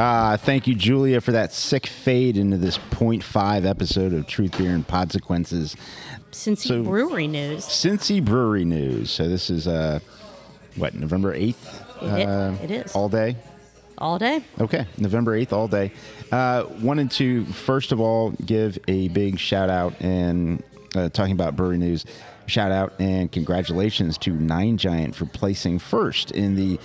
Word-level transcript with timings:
Uh, 0.00 0.34
thank 0.38 0.66
you, 0.66 0.74
Julia, 0.74 1.20
for 1.20 1.32
that 1.32 1.52
sick 1.52 1.86
fade 1.86 2.38
into 2.38 2.56
this 2.56 2.78
0.5 2.78 3.66
episode 3.66 4.14
of 4.14 4.26
Truth 4.26 4.56
Beer 4.56 4.70
and 4.70 4.86
Consequences. 4.88 5.76
Cincy 6.32 6.68
So- 6.68 6.82
Brewery 6.84 7.26
news. 7.28 7.64
Cincy 7.66 8.24
Brewery 8.24 8.64
News. 8.64 9.10
So 9.10 9.28
this 9.28 9.50
is, 9.50 9.68
uh, 9.68 9.98
what, 10.76 10.94
November 10.94 11.34
8th? 11.34 11.82
It- 12.00 12.26
Uh, 12.26 12.52
it 12.62 12.70
is. 12.70 12.94
All 12.94 13.10
day? 13.10 13.36
All 13.98 14.18
day. 14.18 14.42
Okay, 14.58 14.86
November 14.96 15.36
8th, 15.36 15.52
all 15.52 15.68
day. 15.68 15.92
Uh, 16.32 16.64
wanted 16.80 17.10
to, 17.10 17.44
first 17.44 17.92
of 17.92 18.00
all, 18.00 18.30
give 18.46 18.78
a 18.88 19.08
big 19.08 19.38
shout 19.38 19.68
out 19.68 19.92
and 20.00 20.62
uh, 20.96 21.10
talking 21.10 21.32
about 21.34 21.56
brewery 21.56 21.76
news, 21.76 22.06
shout 22.46 22.72
out 22.72 22.94
and 22.98 23.30
congratulations 23.30 24.16
to 24.16 24.30
Nine 24.32 24.78
Giant 24.78 25.14
for 25.14 25.26
placing 25.26 25.78
first 25.78 26.30
in 26.30 26.56
the 26.56 26.80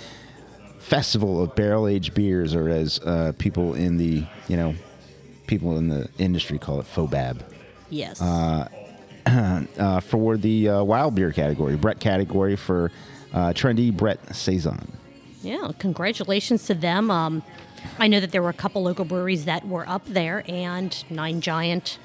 Festival 0.86 1.42
of 1.42 1.56
Barrel 1.56 1.88
Aged 1.88 2.14
Beers, 2.14 2.54
or 2.54 2.68
as 2.68 3.00
uh, 3.00 3.32
people 3.38 3.74
in 3.74 3.96
the, 3.96 4.24
you 4.46 4.56
know, 4.56 4.72
people 5.48 5.78
in 5.78 5.88
the 5.88 6.08
industry 6.18 6.58
call 6.58 6.78
it 6.78 6.86
FOBAB. 6.86 7.40
Yes. 7.90 8.22
Uh, 9.26 9.98
for 9.98 10.36
the 10.36 10.68
uh, 10.68 10.84
wild 10.84 11.16
beer 11.16 11.32
category, 11.32 11.74
Brett 11.74 11.98
category 11.98 12.54
for 12.54 12.92
uh, 13.34 13.52
trendy 13.52 13.92
Brett 13.92 14.20
Saison. 14.36 14.92
Yeah, 15.42 15.72
congratulations 15.80 16.64
to 16.66 16.74
them. 16.74 17.10
Um, 17.10 17.42
I 17.98 18.06
know 18.06 18.20
that 18.20 18.30
there 18.30 18.40
were 18.40 18.50
a 18.50 18.54
couple 18.54 18.84
local 18.84 19.04
breweries 19.04 19.44
that 19.46 19.66
were 19.66 19.86
up 19.88 20.06
there, 20.06 20.44
and 20.46 21.04
Nine 21.10 21.40
Giant 21.40 21.98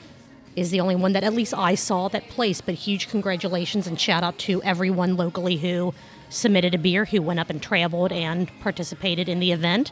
is 0.56 0.72
the 0.72 0.80
only 0.80 0.96
one 0.96 1.14
that 1.14 1.24
at 1.24 1.34
least 1.34 1.54
I 1.54 1.76
saw 1.76 2.08
that 2.08 2.28
place. 2.30 2.60
But 2.60 2.74
huge 2.74 3.08
congratulations 3.08 3.86
and 3.86 4.02
shout 4.02 4.24
out 4.24 4.40
to 4.40 4.64
everyone 4.64 5.16
locally 5.16 5.58
who 5.58 5.94
submitted 6.32 6.74
a 6.74 6.78
beer, 6.80 7.06
who 7.06 7.22
went 7.22 7.40
up 7.40 7.50
and 7.50 7.62
traveled 7.62 8.12
and 8.12 8.50
participated 8.62 9.30
in 9.30 9.40
the 9.40 9.52
event. 9.52 9.92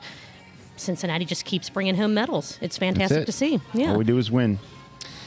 Cincinnati 0.77 1.25
just 1.25 1.45
keeps 1.45 1.69
bringing 1.69 1.95
home 1.95 2.13
medals. 2.13 2.57
It's 2.61 2.77
fantastic 2.77 3.23
it. 3.23 3.25
to 3.25 3.31
see. 3.31 3.59
Yeah, 3.73 3.91
All 3.91 3.97
we 3.97 4.05
do 4.05 4.17
is 4.17 4.31
win. 4.31 4.59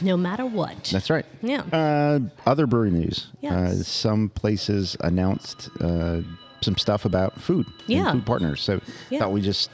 no 0.01 0.17
matter 0.17 0.47
what. 0.47 0.85
That's 0.93 1.11
right. 1.11 1.27
Yeah. 1.43 1.61
Uh, 1.73 2.21
other 2.47 2.67
brewery 2.67 2.91
news. 2.91 3.29
Yes. 3.41 3.53
Uh, 3.53 3.83
some 3.85 4.29
places 4.31 4.97
announced 5.01 5.69
uh, 5.81 6.23
some 6.63 6.77
stuff 6.79 7.05
about 7.05 7.39
food. 7.41 7.67
and 7.67 7.77
Yeah. 7.87 8.13
food 8.13 8.25
partners. 8.27 8.63
So 8.63 8.81
Yeah. 9.11 9.19
thought 9.21 9.33
we 9.33 9.43
just 9.43 9.71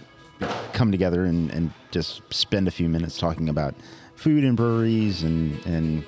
come 0.73 0.91
together 0.91 1.25
and, 1.25 1.51
and 1.53 1.71
just 1.93 2.23
spend 2.35 2.67
a 2.69 2.71
few 2.73 2.89
minutes 2.89 3.17
talking 3.19 3.49
about 3.49 3.75
food 4.17 4.43
and 4.45 4.57
breweries 4.57 5.23
and 5.23 5.65
and 5.65 6.05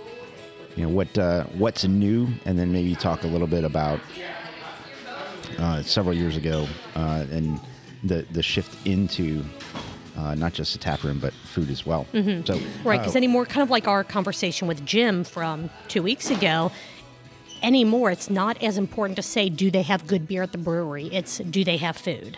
you 0.77 0.83
know 0.85 0.89
what 0.89 1.17
uh, 1.19 1.45
what's 1.59 1.85
new, 1.85 2.29
and 2.45 2.59
then 2.59 2.73
maybe 2.73 2.95
talk 2.95 3.23
a 3.25 3.27
little 3.27 3.47
bit 3.47 3.65
about 3.65 4.01
uh, 5.59 5.83
several 5.83 6.15
years 6.15 6.37
ago 6.37 6.67
uh, 6.95 7.27
and 7.31 7.61
the 8.05 8.27
the 8.33 8.43
shift 8.43 8.87
into. 8.87 9.45
Uh, 10.17 10.35
not 10.35 10.53
just 10.53 10.73
the 10.73 10.79
tap 10.79 11.03
room, 11.03 11.19
but 11.19 11.33
food 11.33 11.71
as 11.71 11.87
well. 11.87 12.05
Mm-hmm. 12.13 12.87
Right, 12.87 12.99
because 12.99 13.15
uh, 13.15 13.19
anymore, 13.19 13.47
kind 13.47 13.63
of 13.63 13.71
like 13.71 13.89
our 13.89 14.05
conversation 14.05 14.69
with 14.69 14.85
Jim 14.85 15.25
from 15.25 15.71
two 15.89 16.03
weeks 16.03 16.31
ago, 16.31 16.73
anymore, 17.63 18.11
it's 18.11 18.29
not 18.29 18.63
as 18.63 18.77
important 18.77 19.17
to 19.17 19.23
say, 19.23 19.49
do 19.49 19.71
they 19.71 19.83
have 19.83 20.07
good 20.07 20.27
beer 20.29 20.43
at 20.43 20.53
the 20.53 20.59
brewery? 20.59 21.07
It's, 21.07 21.39
do 21.39 21.65
they 21.65 21.79
have 21.79 21.97
food? 21.97 22.37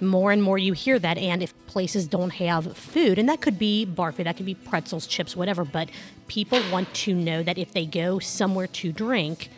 More 0.00 0.32
and 0.32 0.42
more 0.42 0.56
you 0.56 0.72
hear 0.72 0.98
that, 0.98 1.18
and 1.18 1.42
if 1.42 1.52
places 1.66 2.06
don't 2.06 2.30
have 2.34 2.74
food, 2.76 3.18
and 3.18 3.28
that 3.28 3.40
could 3.42 3.58
be 3.58 3.84
bar 3.84 4.12
food, 4.12 4.26
that 4.26 4.36
could 4.36 4.46
be 4.46 4.54
pretzels, 4.54 5.06
chips, 5.06 5.36
whatever, 5.36 5.64
but 5.64 5.90
people 6.28 6.60
want 6.70 6.92
to 6.94 7.14
know 7.14 7.42
that 7.42 7.58
if 7.58 7.72
they 7.72 7.84
go 7.84 8.18
somewhere 8.18 8.68
to 8.68 8.92
drink, 8.92 9.50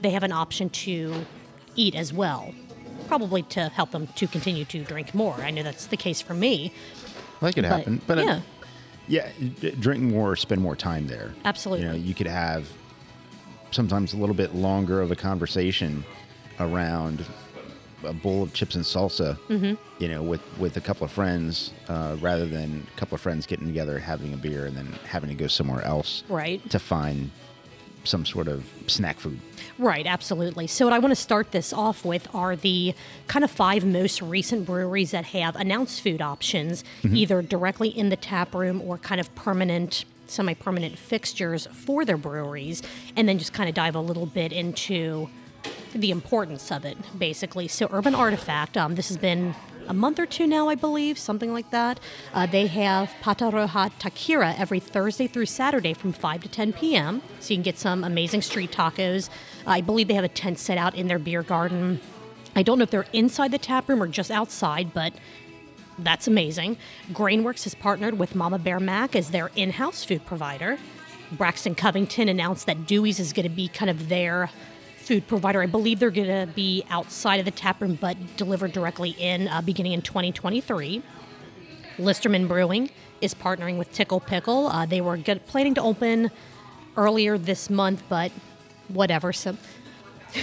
they 0.00 0.10
have 0.10 0.22
an 0.22 0.32
option 0.32 0.70
to 0.70 1.26
eat 1.80 1.94
as 1.94 2.12
well. 2.12 2.54
Probably 3.08 3.42
to 3.54 3.68
help 3.70 3.90
them 3.90 4.06
to 4.16 4.26
continue 4.26 4.64
to 4.66 4.84
drink 4.84 5.14
more. 5.14 5.34
I 5.34 5.50
know 5.50 5.62
that's 5.62 5.86
the 5.86 5.96
case 5.96 6.20
for 6.20 6.34
me. 6.34 6.72
that 7.40 7.54
could 7.54 7.64
But, 7.64 7.70
happen. 7.78 8.00
But, 8.06 8.18
uh, 8.18 8.22
yeah. 8.22 8.40
Yeah, 9.08 9.28
drink 9.80 10.02
more, 10.04 10.36
spend 10.36 10.60
more 10.60 10.76
time 10.76 11.08
there. 11.08 11.34
Absolutely. 11.44 11.84
You 11.84 11.90
know, 11.90 11.96
you 11.98 12.14
could 12.14 12.28
have 12.28 12.68
sometimes 13.72 14.12
a 14.12 14.16
little 14.16 14.36
bit 14.36 14.54
longer 14.54 15.00
of 15.00 15.10
a 15.10 15.16
conversation 15.16 16.04
around 16.60 17.24
a 18.04 18.12
bowl 18.12 18.42
of 18.44 18.52
chips 18.54 18.76
and 18.76 18.84
salsa. 18.84 19.36
Mm-hmm. 19.48 19.74
You 20.02 20.08
know, 20.08 20.22
with 20.22 20.40
with 20.58 20.76
a 20.76 20.80
couple 20.80 21.04
of 21.04 21.10
friends, 21.10 21.72
uh, 21.88 22.16
rather 22.20 22.46
than 22.46 22.86
a 22.94 22.98
couple 23.00 23.16
of 23.16 23.20
friends 23.20 23.46
getting 23.46 23.66
together, 23.66 23.98
having 23.98 24.32
a 24.32 24.36
beer, 24.36 24.66
and 24.66 24.76
then 24.76 24.86
having 25.08 25.28
to 25.30 25.34
go 25.34 25.48
somewhere 25.48 25.82
else 25.84 26.22
Right. 26.28 26.60
to 26.70 26.78
find 26.78 27.30
some 28.04 28.24
sort 28.24 28.48
of 28.48 28.64
snack 28.86 29.18
food. 29.18 29.40
Right, 29.78 30.06
absolutely. 30.06 30.66
So, 30.66 30.84
what 30.84 30.92
I 30.92 30.98
want 30.98 31.12
to 31.12 31.20
start 31.20 31.52
this 31.52 31.72
off 31.72 32.04
with 32.04 32.28
are 32.34 32.54
the 32.54 32.94
kind 33.28 33.44
of 33.44 33.50
five 33.50 33.84
most 33.84 34.20
recent 34.20 34.66
breweries 34.66 35.12
that 35.12 35.26
have 35.26 35.56
announced 35.56 36.02
food 36.02 36.20
options, 36.20 36.84
either 37.02 37.40
directly 37.40 37.88
in 37.88 38.10
the 38.10 38.16
tap 38.16 38.54
room 38.54 38.82
or 38.82 38.98
kind 38.98 39.20
of 39.20 39.34
permanent, 39.34 40.04
semi 40.26 40.52
permanent 40.52 40.98
fixtures 40.98 41.66
for 41.72 42.04
their 42.04 42.18
breweries, 42.18 42.82
and 43.16 43.26
then 43.26 43.38
just 43.38 43.54
kind 43.54 43.68
of 43.68 43.74
dive 43.74 43.94
a 43.94 44.00
little 44.00 44.26
bit 44.26 44.52
into 44.52 45.30
the 45.94 46.10
importance 46.10 46.70
of 46.70 46.84
it, 46.84 46.98
basically. 47.18 47.66
So, 47.66 47.88
Urban 47.90 48.14
Artifact, 48.14 48.76
um, 48.76 48.96
this 48.96 49.08
has 49.08 49.16
been 49.16 49.54
a 49.88 49.94
month 49.94 50.18
or 50.18 50.26
two 50.26 50.46
now, 50.46 50.68
I 50.68 50.74
believe, 50.74 51.18
something 51.18 51.52
like 51.52 51.70
that. 51.70 52.00
Uh, 52.32 52.46
they 52.46 52.66
have 52.68 53.12
Pata 53.20 53.44
Roja 53.44 53.90
Taqueria 53.98 54.58
every 54.58 54.80
Thursday 54.80 55.26
through 55.26 55.46
Saturday 55.46 55.94
from 55.94 56.12
5 56.12 56.42
to 56.42 56.48
10 56.48 56.72
p.m. 56.72 57.22
So 57.40 57.50
you 57.50 57.56
can 57.56 57.62
get 57.62 57.78
some 57.78 58.04
amazing 58.04 58.42
street 58.42 58.72
tacos. 58.72 59.28
I 59.66 59.80
believe 59.80 60.08
they 60.08 60.14
have 60.14 60.24
a 60.24 60.28
tent 60.28 60.58
set 60.58 60.78
out 60.78 60.94
in 60.94 61.08
their 61.08 61.18
beer 61.18 61.42
garden. 61.42 62.00
I 62.54 62.62
don't 62.62 62.78
know 62.78 62.84
if 62.84 62.90
they're 62.90 63.06
inside 63.12 63.52
the 63.52 63.58
tap 63.58 63.88
room 63.88 64.02
or 64.02 64.06
just 64.06 64.30
outside, 64.30 64.92
but 64.92 65.12
that's 65.98 66.26
amazing. 66.26 66.76
Grainworks 67.12 67.64
has 67.64 67.74
partnered 67.74 68.18
with 68.18 68.34
Mama 68.34 68.58
Bear 68.58 68.80
Mac 68.80 69.14
as 69.14 69.30
their 69.30 69.50
in 69.56 69.70
house 69.70 70.04
food 70.04 70.24
provider. 70.26 70.78
Braxton 71.32 71.74
Covington 71.74 72.28
announced 72.28 72.66
that 72.66 72.86
Dewey's 72.86 73.20
is 73.20 73.32
going 73.32 73.44
to 73.44 73.54
be 73.54 73.68
kind 73.68 73.90
of 73.90 74.08
their 74.08 74.50
food 75.10 75.26
provider. 75.26 75.60
I 75.60 75.66
believe 75.66 75.98
they're 75.98 76.12
going 76.12 76.28
to 76.28 76.46
be 76.54 76.84
outside 76.88 77.40
of 77.40 77.44
the 77.44 77.50
tap 77.50 77.80
room, 77.80 77.98
but 78.00 78.16
delivered 78.36 78.70
directly 78.70 79.10
in 79.18 79.48
uh, 79.48 79.60
beginning 79.60 79.90
in 79.90 80.02
2023. 80.02 81.02
Listerman 81.98 82.46
Brewing 82.46 82.90
is 83.20 83.34
partnering 83.34 83.76
with 83.76 83.92
Tickle 83.92 84.20
Pickle. 84.20 84.68
Uh, 84.68 84.86
they 84.86 85.00
were 85.00 85.16
good, 85.16 85.44
planning 85.48 85.74
to 85.74 85.82
open 85.82 86.30
earlier 86.96 87.36
this 87.38 87.68
month, 87.68 88.04
but 88.08 88.30
whatever. 88.86 89.32
So 89.32 89.56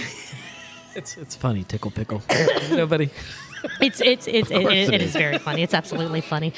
It's 0.94 1.16
it's 1.16 1.34
funny, 1.36 1.64
tickle 1.64 1.90
pickle. 1.90 2.22
Nobody. 2.70 3.08
It's 3.80 4.00
it's 4.00 4.26
it's 4.26 4.50
it, 4.50 4.62
it, 4.62 4.94
it 4.94 5.02
is 5.02 5.12
very 5.12 5.38
funny. 5.38 5.62
It's 5.62 5.74
absolutely 5.74 6.20
funny. 6.20 6.52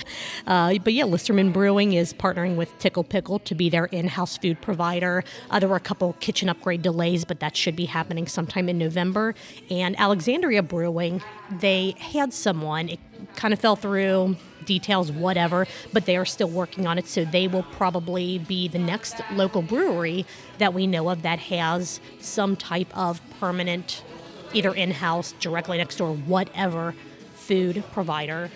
Uh, 0.47 0.75
but 0.79 0.93
yeah, 0.93 1.05
Listerman 1.05 1.53
Brewing 1.53 1.93
is 1.93 2.13
partnering 2.13 2.57
with 2.57 2.77
Tickle 2.79 3.05
Pickle 3.05 3.39
to 3.41 3.55
be 3.55 3.69
their 3.69 3.87
in-house 3.87 4.39
food 4.39 4.61
provider. 4.61 5.25
Uh, 5.51 5.59
there 5.59 5.69
were 5.69 5.77
a 5.77 5.81
couple 5.81 6.15
kitchen 6.21 6.49
upgrade 6.49 6.83
delays, 6.83 7.25
but 7.25 7.41
that 7.41 7.57
should 7.57 7.77
be 7.77 7.87
happening 7.87 8.27
sometime 8.27 8.69
in 8.69 8.79
November. 8.79 9.35
And 9.71 9.99
Alexandria 9.99 10.63
Brewing, 10.63 11.23
they 11.59 11.95
had 11.99 12.33
someone. 12.33 12.89
It 12.89 13.01
kind 13.37 13.53
of 13.55 13.61
fell 13.61 13.77
through. 13.77 14.37
Details, 14.67 15.11
whatever, 15.11 15.67
but 15.93 16.05
they 16.05 16.17
are 16.17 16.27
still 16.27 16.49
working 16.49 16.87
on 16.87 16.99
it. 16.99 17.09
So 17.09 17.25
they 17.25 17.49
will 17.49 17.63
probably 17.63 18.39
be 18.39 18.69
the 18.69 18.79
next 18.79 19.17
local 19.33 19.63
brewery 19.63 20.27
that 20.59 20.75
we 20.75 20.87
know 20.87 21.09
of 21.09 21.23
that 21.23 21.39
has 21.41 21.99
some 22.21 22.57
type 22.57 22.97
of 22.97 23.21
permanent 23.41 24.05
either 24.53 24.75
in-house, 24.75 25.33
directly 25.41 25.79
next 25.79 25.97
door, 25.97 26.15
whatever 26.15 26.95
food 27.35 27.85
provider 27.93 28.51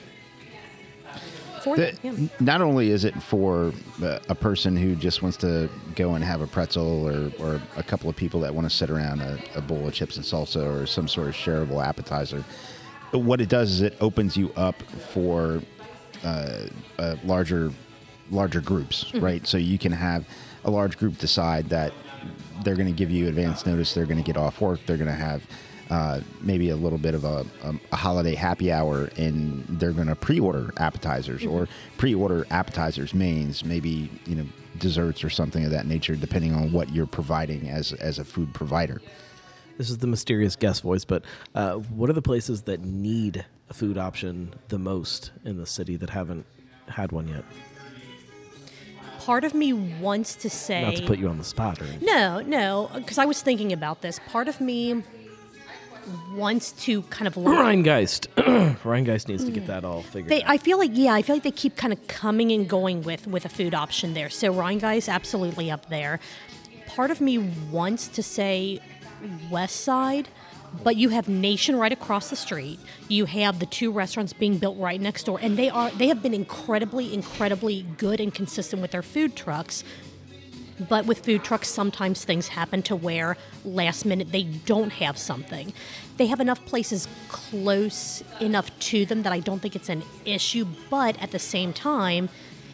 for 1.62 1.76
The-. 1.76 1.96
Yeah. 2.02 2.12
Not 2.40 2.60
only 2.60 2.90
is 2.90 3.04
it 3.04 3.14
for 3.22 3.72
uh, 4.02 4.18
a 4.28 4.34
person 4.34 4.76
who 4.76 4.94
just 4.94 5.22
wants 5.22 5.38
to 5.38 5.68
go 5.94 6.14
and 6.14 6.24
have 6.24 6.42
a 6.42 6.46
pretzel, 6.46 7.08
or, 7.08 7.32
or 7.38 7.60
a 7.76 7.82
couple 7.82 8.10
of 8.10 8.16
people 8.16 8.40
that 8.40 8.54
want 8.54 8.68
to 8.68 8.74
sit 8.74 8.90
around 8.90 9.20
a, 9.20 9.38
a 9.54 9.60
bowl 9.60 9.88
of 9.88 9.94
chips 9.94 10.16
and 10.16 10.24
salsa, 10.24 10.64
or 10.64 10.86
some 10.86 11.08
sort 11.08 11.28
of 11.28 11.34
shareable 11.34 11.84
appetizer. 11.84 12.44
But 13.10 13.20
what 13.20 13.40
it 13.40 13.48
does 13.48 13.70
is 13.72 13.80
it 13.80 13.96
opens 14.00 14.36
you 14.36 14.52
up 14.56 14.82
for 14.82 15.62
uh, 16.22 16.66
uh, 16.98 17.16
larger 17.24 17.72
larger 18.30 18.60
groups, 18.60 19.12
right? 19.14 19.46
So 19.46 19.58
you 19.58 19.78
can 19.78 19.92
have 19.92 20.26
a 20.64 20.70
large 20.70 20.96
group 20.96 21.18
decide 21.18 21.68
that 21.68 21.92
they're 22.62 22.74
going 22.74 22.86
to 22.88 22.92
give 22.92 23.10
you 23.10 23.28
advance 23.28 23.66
notice. 23.66 23.92
They're 23.92 24.06
going 24.06 24.22
to 24.22 24.24
get 24.24 24.36
off 24.36 24.60
work. 24.60 24.80
They're 24.86 24.96
going 24.96 25.08
to 25.08 25.14
have 25.14 25.42
uh, 25.90 26.20
maybe 26.40 26.70
a 26.70 26.76
little 26.76 26.98
bit 26.98 27.14
of 27.14 27.24
a, 27.24 27.46
a, 27.62 27.74
a 27.92 27.96
holiday 27.96 28.34
happy 28.34 28.72
hour, 28.72 29.10
and 29.16 29.64
they're 29.68 29.92
going 29.92 30.08
to 30.08 30.16
pre-order 30.16 30.72
appetizers 30.78 31.44
or 31.44 31.68
pre-order 31.98 32.46
appetizers, 32.50 33.14
mains, 33.14 33.64
maybe 33.64 34.10
you 34.26 34.34
know 34.34 34.46
desserts 34.78 35.22
or 35.22 35.30
something 35.30 35.64
of 35.64 35.70
that 35.70 35.86
nature, 35.86 36.16
depending 36.16 36.54
on 36.54 36.72
what 36.72 36.92
you're 36.92 37.06
providing 37.06 37.68
as 37.68 37.92
as 37.94 38.18
a 38.18 38.24
food 38.24 38.52
provider. 38.54 39.00
This 39.76 39.90
is 39.90 39.98
the 39.98 40.06
mysterious 40.06 40.56
guest 40.56 40.82
voice, 40.82 41.04
but 41.04 41.24
uh, 41.54 41.74
what 41.74 42.08
are 42.08 42.12
the 42.12 42.22
places 42.22 42.62
that 42.62 42.80
need 42.80 43.44
a 43.68 43.74
food 43.74 43.98
option 43.98 44.54
the 44.68 44.78
most 44.78 45.32
in 45.44 45.56
the 45.56 45.66
city 45.66 45.96
that 45.96 46.10
haven't 46.10 46.46
had 46.88 47.10
one 47.10 47.26
yet? 47.28 47.44
Part 49.18 49.44
of 49.44 49.54
me 49.54 49.72
wants 49.72 50.36
to 50.36 50.50
say 50.50 50.82
Not 50.82 50.96
to 50.96 51.06
put 51.06 51.18
you 51.18 51.28
on 51.28 51.38
the 51.38 51.44
spot 51.44 51.80
or 51.80 51.84
anything. 51.84 52.06
No, 52.06 52.40
no, 52.40 52.90
because 52.94 53.18
I 53.18 53.24
was 53.24 53.42
thinking 53.42 53.72
about 53.72 54.02
this. 54.02 54.20
Part 54.28 54.48
of 54.48 54.60
me 54.60 55.02
wants 56.32 56.72
to 56.72 57.02
kind 57.02 57.26
of 57.26 57.36
learn. 57.38 57.84
Rheingeist. 57.84 58.26
Rheingeist 58.82 59.28
needs 59.28 59.44
to 59.44 59.50
get 59.50 59.66
that 59.66 59.84
all 59.84 60.02
figured 60.02 60.30
They, 60.30 60.42
out. 60.42 60.50
I 60.50 60.58
feel 60.58 60.78
like, 60.78 60.90
yeah, 60.94 61.12
I 61.14 61.22
feel 61.22 61.36
like 61.36 61.42
they 61.42 61.50
keep 61.50 61.76
kind 61.76 61.92
of 61.92 62.06
coming 62.08 62.52
and 62.52 62.68
going 62.68 63.02
with 63.02 63.26
with 63.26 63.44
a 63.44 63.48
food 63.48 63.74
option 63.74 64.14
there. 64.14 64.30
So 64.30 64.52
Rheingeist 64.52 65.08
absolutely 65.08 65.70
up 65.70 65.88
there. 65.88 66.20
Part 66.86 67.10
of 67.10 67.20
me 67.20 67.38
wants 67.70 68.08
to 68.08 68.22
say 68.22 68.80
West 69.50 69.80
Side, 69.80 70.28
but 70.82 70.96
you 70.96 71.08
have 71.08 71.28
Nation 71.28 71.76
right 71.76 71.92
across 71.92 72.30
the 72.30 72.36
street. 72.36 72.78
You 73.08 73.24
have 73.26 73.58
the 73.58 73.66
two 73.66 73.90
restaurants 73.90 74.32
being 74.32 74.58
built 74.58 74.78
right 74.78 75.00
next 75.00 75.24
door, 75.24 75.38
and 75.40 75.56
they 75.56 75.70
are 75.70 75.90
they 75.92 76.08
have 76.08 76.22
been 76.22 76.34
incredibly, 76.34 77.12
incredibly 77.12 77.82
good 77.98 78.20
and 78.20 78.32
consistent 78.34 78.80
with 78.82 78.90
their 78.90 79.02
food 79.02 79.34
trucks. 79.36 79.82
But 80.88 81.06
with 81.06 81.24
food 81.24 81.44
trucks, 81.44 81.68
sometimes 81.68 82.24
things 82.24 82.48
happen 82.48 82.82
to 82.82 82.96
where 82.96 83.36
last 83.64 84.04
minute 84.04 84.32
they 84.32 84.42
don't 84.42 84.92
have 84.92 85.16
something. 85.16 85.72
They 86.16 86.26
have 86.26 86.40
enough 86.40 86.64
places 86.66 87.06
close 87.28 88.22
enough 88.40 88.76
to 88.90 89.06
them 89.06 89.22
that 89.22 89.32
I 89.32 89.40
don't 89.40 89.60
think 89.60 89.76
it's 89.76 89.88
an 89.88 90.02
issue. 90.24 90.66
But 90.90 91.20
at 91.22 91.30
the 91.30 91.38
same 91.38 91.72
time, 91.72 92.28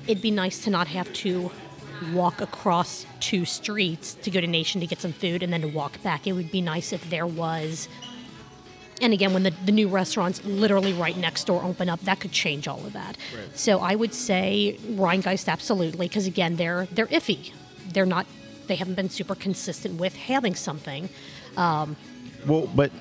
it'd 0.06 0.23
be 0.23 0.31
nice 0.31 0.64
to 0.64 0.70
not 0.70 0.88
have 0.88 1.12
to 1.12 1.50
walk 2.14 2.41
across 2.41 3.05
two 3.20 3.44
streets 3.44 4.14
to 4.14 4.31
go 4.31 4.41
to 4.41 4.46
Nation 4.46 4.81
to 4.81 4.87
get 4.87 5.00
some 5.00 5.12
food 5.12 5.43
and 5.43 5.53
then 5.53 5.61
to 5.61 5.69
walk 5.69 6.03
back. 6.03 6.26
It 6.26 6.32
would 6.32 6.50
be 6.50 6.62
nice 6.62 6.93
if 6.93 7.08
there 7.11 7.26
was. 7.26 7.88
And 9.03 9.12
again, 9.12 9.32
when 9.32 9.43
the, 9.43 9.53
the 9.64 9.73
new 9.73 9.88
restaurants 9.88 10.44
literally 10.44 10.93
right 10.93 11.17
next 11.17 11.44
door 11.44 11.62
open 11.62 11.88
up, 11.88 12.00
that 12.00 12.20
could 12.20 12.32
change 12.32 12.69
all 12.69 12.85
of 12.85 12.93
that. 12.94 13.17
So 13.55 13.81
I 13.81 13.94
would 13.94 14.14
say 14.14 14.79
Rheingeist 14.88 15.49
absolutely, 15.49 16.08
because 16.08 16.26
again, 16.26 16.56
they're 16.56 16.87
they're 16.87 17.06
iffy. 17.06 17.53
They're 17.92 18.06
not. 18.06 18.26
They 18.66 18.76
haven't 18.76 18.94
been 18.94 19.08
super 19.10 19.34
consistent 19.34 19.98
with 20.00 20.14
having 20.16 20.54
something. 20.54 21.08
Um, 21.56 21.96
well, 22.46 22.69
but 22.75 22.92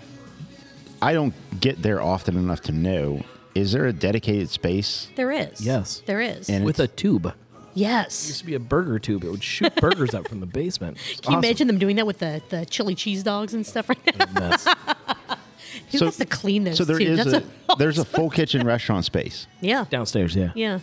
I 1.02 1.14
don't 1.14 1.34
get 1.60 1.82
there 1.82 2.02
often 2.02 2.36
enough 2.38 2.62
to 2.62 2.72
know. 2.72 3.22
Is 3.56 3.72
there 3.72 3.86
a 3.86 3.94
dedicated 3.94 4.50
space? 4.50 5.10
There 5.16 5.32
is. 5.32 5.62
Yes. 5.62 6.02
There 6.06 6.22
is. 6.22 6.50
And- 6.50 6.66
With 6.66 6.80
a 6.80 6.88
tube. 6.88 7.34
yes. 7.74 8.28
used 8.28 8.40
to 8.40 8.46
be 8.46 8.56
a 8.56 8.60
burger 8.60 9.00
tube. 9.00 9.24
It 9.24 9.30
would 9.32 9.44
shoot 9.44 9.76
burgers 9.82 10.14
up 10.14 10.28
from 10.28 10.40
the 10.40 10.46
basement. 10.46 10.98
It's 11.12 11.20
Can 11.22 11.32
you 11.34 11.38
awesome. 11.38 11.46
imagine 11.48 11.68
them 11.68 11.78
doing 11.78 11.96
that 11.98 12.08
with 12.08 12.20
the, 12.20 12.42
the 12.50 12.66
chili 12.66 12.96
cheese 12.96 13.22
dogs 13.24 13.54
and 13.54 13.66
stuff 13.66 13.90
right 13.90 14.18
now? 14.18 14.26
Mess. 14.40 14.66
Who 15.92 15.98
So- 16.00 16.06
has 16.06 16.18
to 16.18 16.26
clean 16.26 16.64
those 16.64 16.78
So 16.78 16.86
there 16.86 16.98
too? 17.00 17.06
is 17.06 17.26
That's 17.26 17.46
a, 17.70 17.76
there's 17.78 17.98
a 18.00 18.06
full 18.06 18.30
kitchen 18.30 18.66
restaurant 18.66 19.06
space. 19.06 19.46
yeah. 19.62 19.86
Downstairs, 19.90 20.36
yeah. 20.36 20.52
Yeah. 20.56 20.80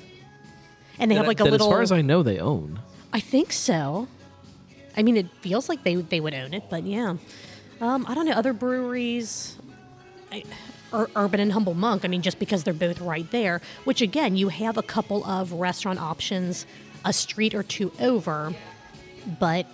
And 0.98 1.10
they 1.10 1.14
That- 1.14 1.20
have 1.22 1.26
like 1.28 1.40
a 1.40 1.44
that 1.44 1.50
little 1.50 1.66
As 1.68 1.72
far 1.72 1.82
as 1.82 1.92
I 1.92 2.02
know, 2.02 2.22
they 2.22 2.38
own. 2.38 2.78
I 3.12 3.20
think 3.20 3.52
so. 3.52 4.08
I 4.96 5.02
mean, 5.02 5.16
it 5.16 5.28
feels 5.40 5.68
like 5.68 5.84
they 5.84 5.96
they 5.96 6.20
would 6.20 6.34
own 6.34 6.54
it, 6.54 6.64
but 6.70 6.84
yeah. 6.84 7.16
Um, 7.80 8.06
I 8.08 8.14
don't 8.14 8.26
know 8.26 8.32
other 8.32 8.52
breweries. 8.52 9.56
I, 10.32 10.44
Urban 10.92 11.40
and 11.40 11.52
Humble 11.52 11.74
Monk. 11.74 12.04
I 12.04 12.08
mean, 12.08 12.22
just 12.22 12.38
because 12.38 12.64
they're 12.64 12.72
both 12.72 13.00
right 13.00 13.30
there. 13.30 13.60
Which 13.84 14.00
again, 14.00 14.36
you 14.36 14.48
have 14.48 14.78
a 14.78 14.82
couple 14.82 15.24
of 15.24 15.52
restaurant 15.52 16.00
options 16.00 16.66
a 17.04 17.12
street 17.12 17.54
or 17.54 17.62
two 17.62 17.92
over, 18.00 18.52
but 19.38 19.66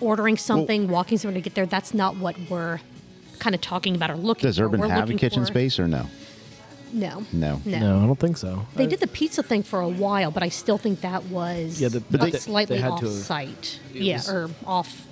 ordering 0.00 0.36
something, 0.36 0.88
walking 0.88 1.18
somewhere 1.18 1.34
to 1.34 1.40
get 1.40 1.54
there, 1.54 1.66
that's 1.66 1.94
not 1.94 2.16
what 2.16 2.36
we're 2.50 2.80
kind 3.38 3.54
of 3.54 3.60
talking 3.60 3.94
about 3.94 4.10
or 4.10 4.16
looking 4.16 4.42
Does 4.42 4.58
for. 4.58 4.64
Urban 4.64 4.80
We're 4.80 4.88
have 4.88 5.08
a 5.08 5.14
kitchen 5.14 5.42
for- 5.42 5.46
space 5.46 5.78
or 5.78 5.86
no? 5.86 6.06
No. 6.92 7.24
No. 7.32 7.60
No. 7.64 7.78
No, 7.78 7.98
I 8.02 8.06
don't 8.06 8.18
think 8.18 8.36
so. 8.36 8.66
They 8.74 8.84
I- 8.84 8.86
did 8.88 9.00
the 9.00 9.06
pizza 9.06 9.42
thing 9.42 9.62
for 9.62 9.80
a 9.80 9.88
while, 9.88 10.30
but 10.30 10.42
I 10.42 10.48
still 10.48 10.78
think 10.78 11.00
that 11.02 11.24
was 11.26 11.80
Yeah, 11.80 11.88
the- 11.88 12.00
But 12.00 12.20
they- 12.20 12.32
slightly 12.38 12.76
they 12.76 12.82
had 12.82 12.92
off 12.92 13.00
to 13.00 13.06
have- 13.06 13.14
site. 13.14 13.80
Yeah, 13.92 14.16
was- 14.16 14.28
or 14.30 14.50
off 14.66 15.04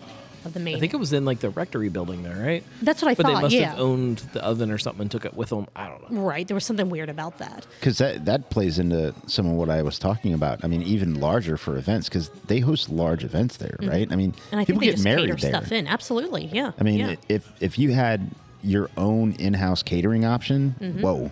of 0.45 0.55
the 0.55 0.61
main. 0.61 0.77
I 0.77 0.79
think 0.79 0.95
it 0.95 0.99
was 0.99 1.13
in 1.13 1.25
like 1.25 1.41
the 1.41 1.51
rectory 1.51 1.89
building 1.89 2.23
there, 2.23 2.37
right? 2.37 2.63
That's 2.81 3.03
what 3.03 3.09
I 3.11 3.15
but 3.15 3.25
thought, 3.27 3.33
But 3.33 3.37
they 3.39 3.43
must 3.43 3.55
yeah. 3.57 3.71
have 3.71 3.81
owned 3.81 4.19
the 4.33 4.45
oven 4.45 4.71
or 4.71 4.79
something 4.79 5.03
and 5.03 5.11
took 5.11 5.25
it 5.25 5.35
with 5.35 5.49
them. 5.49 5.67
I 5.75 5.89
don't 5.89 6.09
know. 6.13 6.21
right. 6.21 6.47
There 6.47 6.55
was 6.55 6.65
something 6.65 6.89
weird 6.89 7.09
about 7.09 7.39
that. 7.39 7.67
Because 7.81 7.99
that, 7.99 8.27
that 8.27 8.49
plays 8.49 8.79
into 8.79 9.13
some 9.27 9.47
of 9.47 9.53
what 9.55 9.69
I 9.71 9.83
was 9.83 9.99
talking 9.99 10.33
about. 10.35 10.65
I 10.65 10.69
mean, 10.69 10.83
even 10.85 11.17
larger 11.21 11.57
for 11.57 11.77
events 11.77 12.09
because 12.09 12.29
they 12.47 12.61
host 12.61 12.89
large 12.91 13.25
events 13.25 13.57
there, 13.57 13.75
right? 13.83 14.07
I 14.11 14.15
mean, 14.15 14.33
Mm-hmm. 14.33 14.41
And 14.53 14.61
I 14.61 14.65
people 14.65 14.81
think 14.81 14.81
they 14.81 14.87
get 14.87 14.93
just 14.93 15.05
married 15.05 15.23
cater 15.31 15.37
there. 15.37 15.51
stuff 15.63 15.73
in. 15.73 15.87
Absolutely. 15.89 16.49
Yeah. 16.53 16.71
I 16.79 16.85
mean, 16.85 16.99
yeah. 17.01 17.15
if 17.29 17.51
if 17.61 17.77
you 17.77 17.93
had 17.93 18.31
your 18.63 18.89
own 18.97 19.33
in-house 19.33 19.83
catering 19.83 20.25
option, 20.25 20.77
Mm-hmm. 20.81 21.01
whoa, 21.01 21.31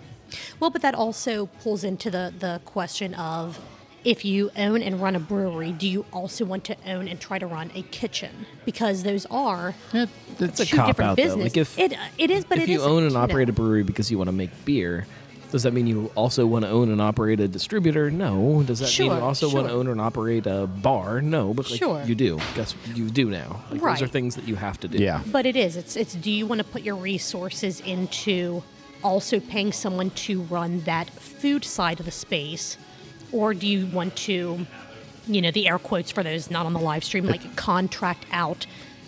Well, 0.59 0.69
but 0.69 0.81
that 0.81 0.95
also 0.95 1.47
pulls 1.47 1.83
into 1.83 2.09
the 2.09 2.33
the 2.37 2.61
question 2.65 3.13
of 3.13 3.59
if 4.03 4.23
you 4.23 4.51
own 4.55 4.83
and 4.83 5.01
run 5.01 5.15
a 5.15 5.19
brewery, 5.19 5.71
do 5.71 5.87
you 5.87 6.05
also 6.13 6.45
want 6.45 6.63
to 6.65 6.75
own 6.85 7.07
and 7.07 7.19
try 7.19 7.39
to 7.39 7.47
run 7.47 7.71
a 7.73 7.81
kitchen? 7.83 8.45
Because 8.63 9.01
those 9.01 9.25
are 9.31 9.73
that, 9.93 10.09
that's 10.37 10.59
a 10.59 10.65
two 10.65 10.75
cop 10.75 10.87
different 10.87 11.11
out, 11.11 11.17
business. 11.17 11.43
Like, 11.43 11.57
if- 11.57 11.79
it 11.79 11.93
it 12.19 12.29
is, 12.29 12.45
but 12.45 12.59
if 12.59 12.65
it 12.65 12.69
you 12.69 12.77
isn't, 12.79 12.91
own 12.91 13.03
and 13.03 13.13
you 13.13 13.17
operate 13.17 13.47
know. 13.47 13.51
a 13.53 13.55
brewery 13.55 13.83
because 13.83 14.11
you 14.11 14.17
want 14.19 14.27
to 14.27 14.31
make 14.31 14.51
beer, 14.63 15.07
does 15.51 15.63
that 15.63 15.73
mean 15.73 15.87
you 15.87 16.11
also 16.15 16.45
want 16.45 16.65
to 16.65 16.69
own 16.69 16.91
and 16.91 17.01
operate 17.01 17.39
a 17.39 17.47
distributor? 17.47 18.11
No. 18.11 18.61
Does 18.61 18.77
that 18.79 18.85
mean 18.85 19.07
you 19.09 19.15
Sure, 19.15 19.21
also 19.23 19.49
want 19.51 19.67
to 19.69 19.73
own 19.73 19.87
and 19.87 19.99
operate 19.99 20.45
a 20.45 20.67
bar? 20.67 21.21
No. 21.21 21.53
But 21.55 21.71
like, 21.71 21.79
Sure. 21.79 22.03
you 22.03 22.13
do. 22.13 22.37
Guess 22.55 22.75
you 22.93 23.09
do 23.09 23.29
now. 23.31 23.63
Like, 23.71 23.81
Those 23.81 24.01
are 24.03 24.07
things 24.07 24.35
that 24.35 24.47
you 24.47 24.55
have 24.55 24.79
to 24.81 24.87
do. 24.87 24.97
yeah. 24.99 25.21
But 25.31 25.47
it 25.47 25.55
is. 25.55 25.77
It's 25.77 25.95
it's 25.95 26.13
do 26.13 26.29
you 26.29 26.45
want 26.45 26.59
to 26.59 26.65
put 26.65 26.83
your 26.83 26.95
resources 26.95 27.79
into 27.79 28.61
also 29.05 29.39
paying 29.39 29.71
someone 29.71 30.09
to 30.11 30.41
run 30.43 30.79
that 30.81 31.09
food 31.11 31.63
side 31.63 31.99
of 31.99 32.05
the 32.05 32.11
space 32.11 32.75
or 33.31 33.53
do 33.53 33.67
you 33.67 33.85
want 33.87 34.15
to 34.15 34.65
you 35.27 35.41
know, 35.41 35.49
the 35.49 35.67
air 35.67 35.79
quotes 35.79 36.11
for 36.11 36.21
those 36.23 36.51
not 36.51 36.65
on 36.65 36.73
the 36.73 36.79
live 36.79 37.03
stream 37.03 37.25
like 37.25 37.55
contract 37.55 38.25
out 38.31 38.65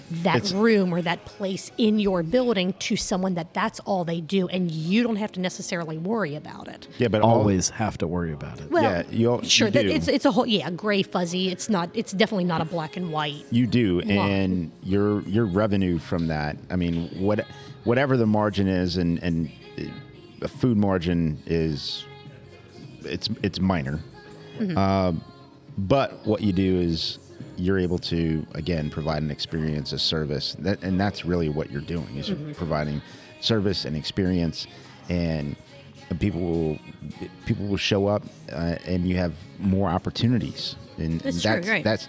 that 0.09 0.37
It's- 0.37 0.51
room 0.53 0.93
or 0.93 1.01
that 1.01 1.25
place 1.25 1.69
in 1.77 1.99
your 1.99 2.23
building 2.23 2.73
to 2.79 2.95
someone 2.95 3.33
that 3.35 3.53
that's 3.53 3.79
all 3.81 4.03
they 4.05 4.21
do 4.21 4.47
and 4.47 4.71
you 4.71 5.03
don't 5.03 5.17
have 5.17 5.31
to 5.33 5.41
necessarily 5.41 5.97
worry 5.97 6.33
about 6.35 6.67
it. 6.69 6.87
Yeah, 6.97 7.09
but 7.09 7.21
all- 7.21 7.39
Always 7.39 7.69
have 7.71 7.97
to 7.99 8.07
worry 8.07 8.31
about 8.33 8.59
it. 8.61 8.71
Well, 8.71 8.83
Yeah, 8.83 9.03
you 9.11 9.31
al- 9.33 9.41
sure 9.43 9.67
you 9.67 9.71
that 9.73 9.83
do. 9.83 9.89
it's 9.89 10.07
it's 10.07 10.25
a 10.25 10.31
whole 10.31 10.47
yeah, 10.47 10.69
gray 10.71 11.03
fuzzy. 11.03 11.49
It's 11.49 11.67
not 11.69 11.89
it's 11.93 12.13
definitely 12.13 12.45
not 12.45 12.61
a 12.61 12.65
black 12.65 12.95
and 12.97 13.11
white. 13.11 13.43
You 13.51 13.67
do, 13.67 13.99
Line. 14.01 14.09
and 14.17 14.71
your 14.81 15.21
your 15.23 15.45
revenue 15.45 15.97
from 15.99 16.27
that. 16.27 16.55
I 16.71 16.77
mean, 16.77 17.09
what 17.19 17.45
whatever 17.83 18.15
the 18.17 18.25
margin 18.27 18.67
is, 18.69 18.95
and 18.97 19.21
and 19.21 19.51
a 20.41 20.47
food 20.47 20.77
margin 20.77 21.37
is, 21.45 22.05
it's 23.03 23.29
it's 23.43 23.59
minor. 23.59 23.99
Mm-hmm. 24.59 24.77
Um, 24.77 25.23
but 25.77 26.25
what 26.25 26.41
you 26.41 26.51
do 26.53 26.79
is 26.79 27.19
you're 27.57 27.79
able 27.79 27.97
to 27.99 28.45
again 28.53 28.89
provide 28.89 29.21
an 29.23 29.31
experience, 29.31 29.91
a 29.93 29.99
service, 29.99 30.55
that, 30.59 30.81
and 30.83 30.99
that's 30.99 31.25
really 31.25 31.49
what 31.49 31.71
you're 31.71 31.81
doing 31.81 32.15
is 32.17 32.29
Mm-hmm. 32.29 32.45
you're 32.47 32.55
providing 32.55 33.01
service 33.41 33.85
and 33.85 33.95
experience, 33.95 34.67
and 35.09 35.55
people 36.19 36.41
will 36.41 36.79
people 37.45 37.65
will 37.67 37.77
show 37.77 38.07
up, 38.07 38.23
uh, 38.51 38.75
and 38.85 39.07
you 39.07 39.17
have 39.17 39.33
more 39.59 39.89
opportunities, 39.89 40.75
and 40.97 41.19
That's 41.21 41.41
true, 41.41 41.51
that's 41.51 41.67
right. 41.67 41.83
that's 41.83 42.07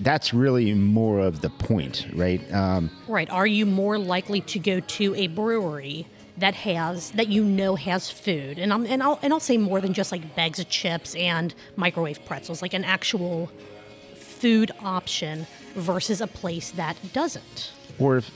that's 0.00 0.34
really 0.34 0.74
more 0.74 1.20
of 1.20 1.40
the 1.40 1.50
point, 1.50 2.06
right? 2.14 2.40
Um, 2.52 2.90
Right. 3.08 3.30
Are 3.30 3.46
you 3.46 3.64
more 3.64 3.96
likely 3.96 4.40
to 4.42 4.58
go 4.58 4.80
to 4.80 5.14
a 5.14 5.28
brewery 5.28 6.06
that 6.38 6.54
has 6.54 7.10
that 7.12 7.28
you 7.28 7.44
know 7.44 7.76
has 7.76 8.10
food? 8.10 8.58
And 8.58 8.72
I'm 8.72 8.86
and 8.86 9.02
I'll 9.02 9.18
and 9.22 9.32
I'll 9.32 9.40
say 9.40 9.56
more 9.56 9.80
than 9.80 9.92
just 9.92 10.12
like 10.12 10.34
bags 10.34 10.58
of 10.58 10.68
chips 10.68 11.14
and 11.14 11.54
microwave 11.76 12.24
pretzels, 12.26 12.62
like 12.62 12.74
an 12.74 12.84
actual 12.84 13.50
food 14.16 14.72
option 14.80 15.46
versus 15.74 16.20
a 16.20 16.26
place 16.26 16.70
that 16.72 16.96
doesn't. 17.12 17.72
or 17.98 18.16
if 18.18 18.30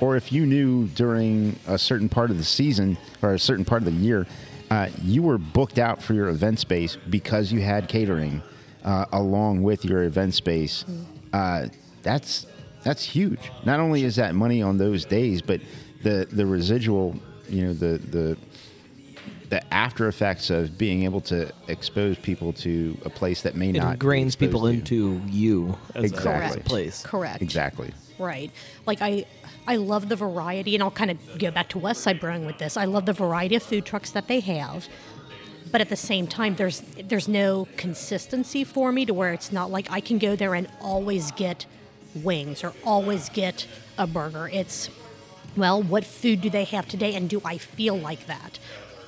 or 0.00 0.16
if 0.16 0.32
you 0.32 0.44
knew 0.46 0.88
during 0.88 1.56
a 1.68 1.78
certain 1.78 2.08
part 2.08 2.30
of 2.30 2.36
the 2.36 2.44
season 2.44 2.98
or 3.22 3.34
a 3.34 3.38
certain 3.38 3.64
part 3.64 3.82
of 3.82 3.86
the 3.86 3.92
year, 3.92 4.26
uh, 4.70 4.88
you 5.02 5.22
were 5.22 5.38
booked 5.38 5.78
out 5.78 6.02
for 6.02 6.12
your 6.14 6.28
event 6.28 6.58
space 6.58 6.96
because 7.08 7.52
you 7.52 7.60
had 7.60 7.88
catering 7.88 8.42
uh, 8.84 9.04
along 9.12 9.62
with 9.62 9.84
your 9.84 10.02
event 10.02 10.34
space. 10.34 10.84
Uh, 11.32 11.66
that's 12.02 12.46
that's 12.82 13.04
huge. 13.04 13.38
Not 13.64 13.78
only 13.78 14.02
is 14.02 14.16
that 14.16 14.34
money 14.34 14.60
on 14.60 14.76
those 14.76 15.04
days, 15.04 15.40
but 15.40 15.60
the 16.02 16.26
the 16.30 16.46
residual, 16.46 17.16
you 17.48 17.66
know, 17.66 17.72
the 17.72 17.98
the 17.98 18.36
the 19.48 19.74
after 19.74 20.08
effects 20.08 20.48
of 20.48 20.78
being 20.78 21.02
able 21.02 21.20
to 21.20 21.50
expose 21.68 22.16
people 22.18 22.54
to 22.54 22.96
a 23.04 23.10
place 23.10 23.42
that 23.42 23.54
may 23.54 23.68
It 23.68 23.74
not 23.74 23.98
be 23.98 24.06
ingrains 24.06 24.36
people 24.38 24.62
to. 24.62 24.66
into 24.68 25.20
you 25.28 25.76
as, 25.94 26.04
a, 26.04 26.04
as 26.04 26.12
a 26.24 26.28
Exactly. 26.30 26.62
place. 26.62 27.02
Correct. 27.02 27.42
exactly. 27.42 27.92
Right. 28.18 28.50
Like 28.86 29.02
I 29.02 29.26
I 29.66 29.76
love 29.76 30.08
the 30.08 30.16
variety 30.16 30.74
and 30.74 30.82
I'll 30.82 30.90
kind 30.90 31.10
of 31.10 31.18
go 31.38 31.50
back 31.50 31.68
to 31.70 31.78
West 31.78 32.00
Side 32.00 32.18
Brewing 32.18 32.46
with 32.46 32.58
this. 32.58 32.76
I 32.76 32.86
love 32.86 33.04
the 33.06 33.12
variety 33.12 33.54
of 33.56 33.62
food 33.62 33.84
trucks 33.84 34.10
that 34.12 34.26
they 34.26 34.40
have. 34.40 34.88
But 35.70 35.80
at 35.82 35.88
the 35.90 35.96
same 35.96 36.26
time 36.26 36.56
there's 36.56 36.80
there's 37.04 37.28
no 37.28 37.68
consistency 37.76 38.64
for 38.64 38.90
me 38.90 39.04
to 39.06 39.12
where 39.12 39.32
it's 39.34 39.52
not 39.52 39.70
like 39.70 39.90
I 39.90 40.00
can 40.00 40.16
go 40.18 40.34
there 40.34 40.54
and 40.54 40.66
always 40.80 41.30
get 41.32 41.66
wings 42.14 42.64
or 42.64 42.72
always 42.84 43.28
get 43.28 43.66
a 43.98 44.06
burger. 44.06 44.48
It's 44.48 44.88
well, 45.56 45.82
what 45.82 46.04
food 46.04 46.40
do 46.40 46.50
they 46.50 46.64
have 46.64 46.88
today 46.88 47.14
and 47.14 47.28
do 47.28 47.40
I 47.44 47.58
feel 47.58 47.96
like 47.96 48.26
that? 48.26 48.58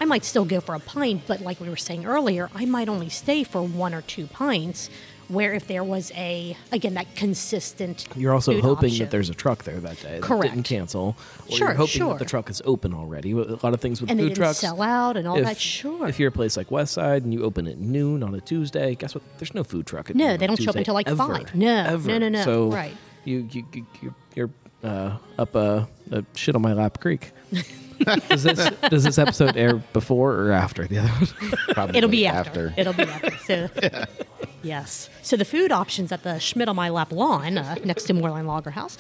I 0.01 0.05
might 0.05 0.25
still 0.25 0.45
go 0.45 0.61
for 0.61 0.75
a 0.75 0.81
pint, 0.81 1.23
but 1.27 1.41
like 1.41 1.61
we 1.61 1.69
were 1.69 1.77
saying 1.77 2.05
earlier, 2.05 2.51
I 2.55 2.65
might 2.65 2.89
only 2.89 3.09
stay 3.09 3.45
for 3.45 3.63
one 3.63 3.95
or 3.95 4.03
two 4.03 4.27
pints 4.27 4.91
Where 5.29 5.55
if 5.55 5.67
there 5.69 5.83
was 5.85 6.13
a 6.17 6.55
again 6.71 6.95
that 6.95 7.15
consistent, 7.17 8.07
You're 8.15 8.35
also 8.35 8.61
hoping 8.61 8.91
option. 8.91 8.99
that 9.07 9.11
there's 9.11 9.31
a 9.31 9.35
truck 9.35 9.65
there 9.65 9.81
that 9.81 9.97
day. 10.03 10.15
That 10.21 10.23
Correct. 10.23 10.53
didn't 10.55 10.67
cancel. 10.67 11.17
Or 11.51 11.57
Sure, 11.57 11.69
you're 11.69 11.77
hoping 11.77 11.87
sure. 12.01 12.09
that 12.11 12.19
the 12.19 12.25
truck 12.27 12.51
is 12.51 12.61
open 12.67 12.93
already. 12.93 13.31
A 13.33 13.37
lot 13.37 13.73
of 13.73 13.81
things 13.81 14.03
with 14.03 14.11
and 14.11 14.21
food 14.21 14.35
trucks. 14.35 14.59
sell 14.59 14.83
out 14.83 15.17
and 15.17 15.27
all 15.27 15.39
if, 15.39 15.45
that. 15.47 15.59
Sure, 15.59 16.07
If 16.09 16.19
you're 16.21 16.29
a 16.29 16.33
place 16.33 16.59
like 16.59 16.71
West 16.71 16.93
Side 16.93 17.23
and 17.25 17.33
you 17.33 17.43
open 17.43 17.67
at 17.67 17.79
noon 17.79 18.23
on 18.23 18.35
a 18.35 18.41
Tuesday, 18.43 18.97
guess 18.97 19.15
what? 19.15 19.23
There's 19.39 19.55
no 19.55 19.65
food 19.65 19.87
truck. 19.87 20.11
At 20.11 20.17
noon. 20.17 20.27
No, 20.27 20.37
they 20.37 20.45
on 20.47 20.49
don't 20.57 20.63
show 20.63 20.71
up 20.71 20.77
until, 20.77 20.93
like, 20.93 21.09
ever, 21.09 21.17
5. 21.17 21.55
No, 21.55 21.75
ever. 21.87 22.07
no, 22.09 22.19
no, 22.19 22.29
no, 22.29 22.45
So 22.45 22.71
right. 22.71 22.95
You, 23.25 23.49
you 23.51 23.65
you- 24.03 24.15
you're 24.35 24.51
uh, 24.85 25.17
up 25.39 25.55
a, 25.55 25.89
a 26.13 26.25
shit 26.35 26.55
on 26.55 26.63
my 26.63 26.73
lap 26.73 27.01
creek. 27.01 27.33
does 28.29 28.43
this 28.43 28.71
does 28.91 29.05
this 29.05 29.19
episode 29.19 29.57
air 29.57 29.77
before 29.93 30.35
or 30.35 30.53
after 30.53 30.87
the 30.87 30.99
other 30.99 31.09
one? 31.09 31.27
Probably 31.71 31.99
It'll 31.99 32.11
be 32.11 32.27
after. 32.27 32.75
It'll 32.77 32.93
be 32.93 33.03
after. 33.03 33.37
So, 33.39 33.69
yes. 34.63 35.09
So 35.23 35.37
the 35.37 35.45
food 35.45 35.73
options 35.73 36.13
at 36.13 36.23
the 36.23 36.39
Schmidt 36.39 36.69
on 36.69 36.77
my 36.77 36.89
lap 36.89 37.13
lawn 37.13 37.59
uh, 37.59 37.77
next 37.85 38.05
to 38.05 38.15
Moerlein 38.15 38.47
Lager 38.47 38.71
House. 38.71 38.99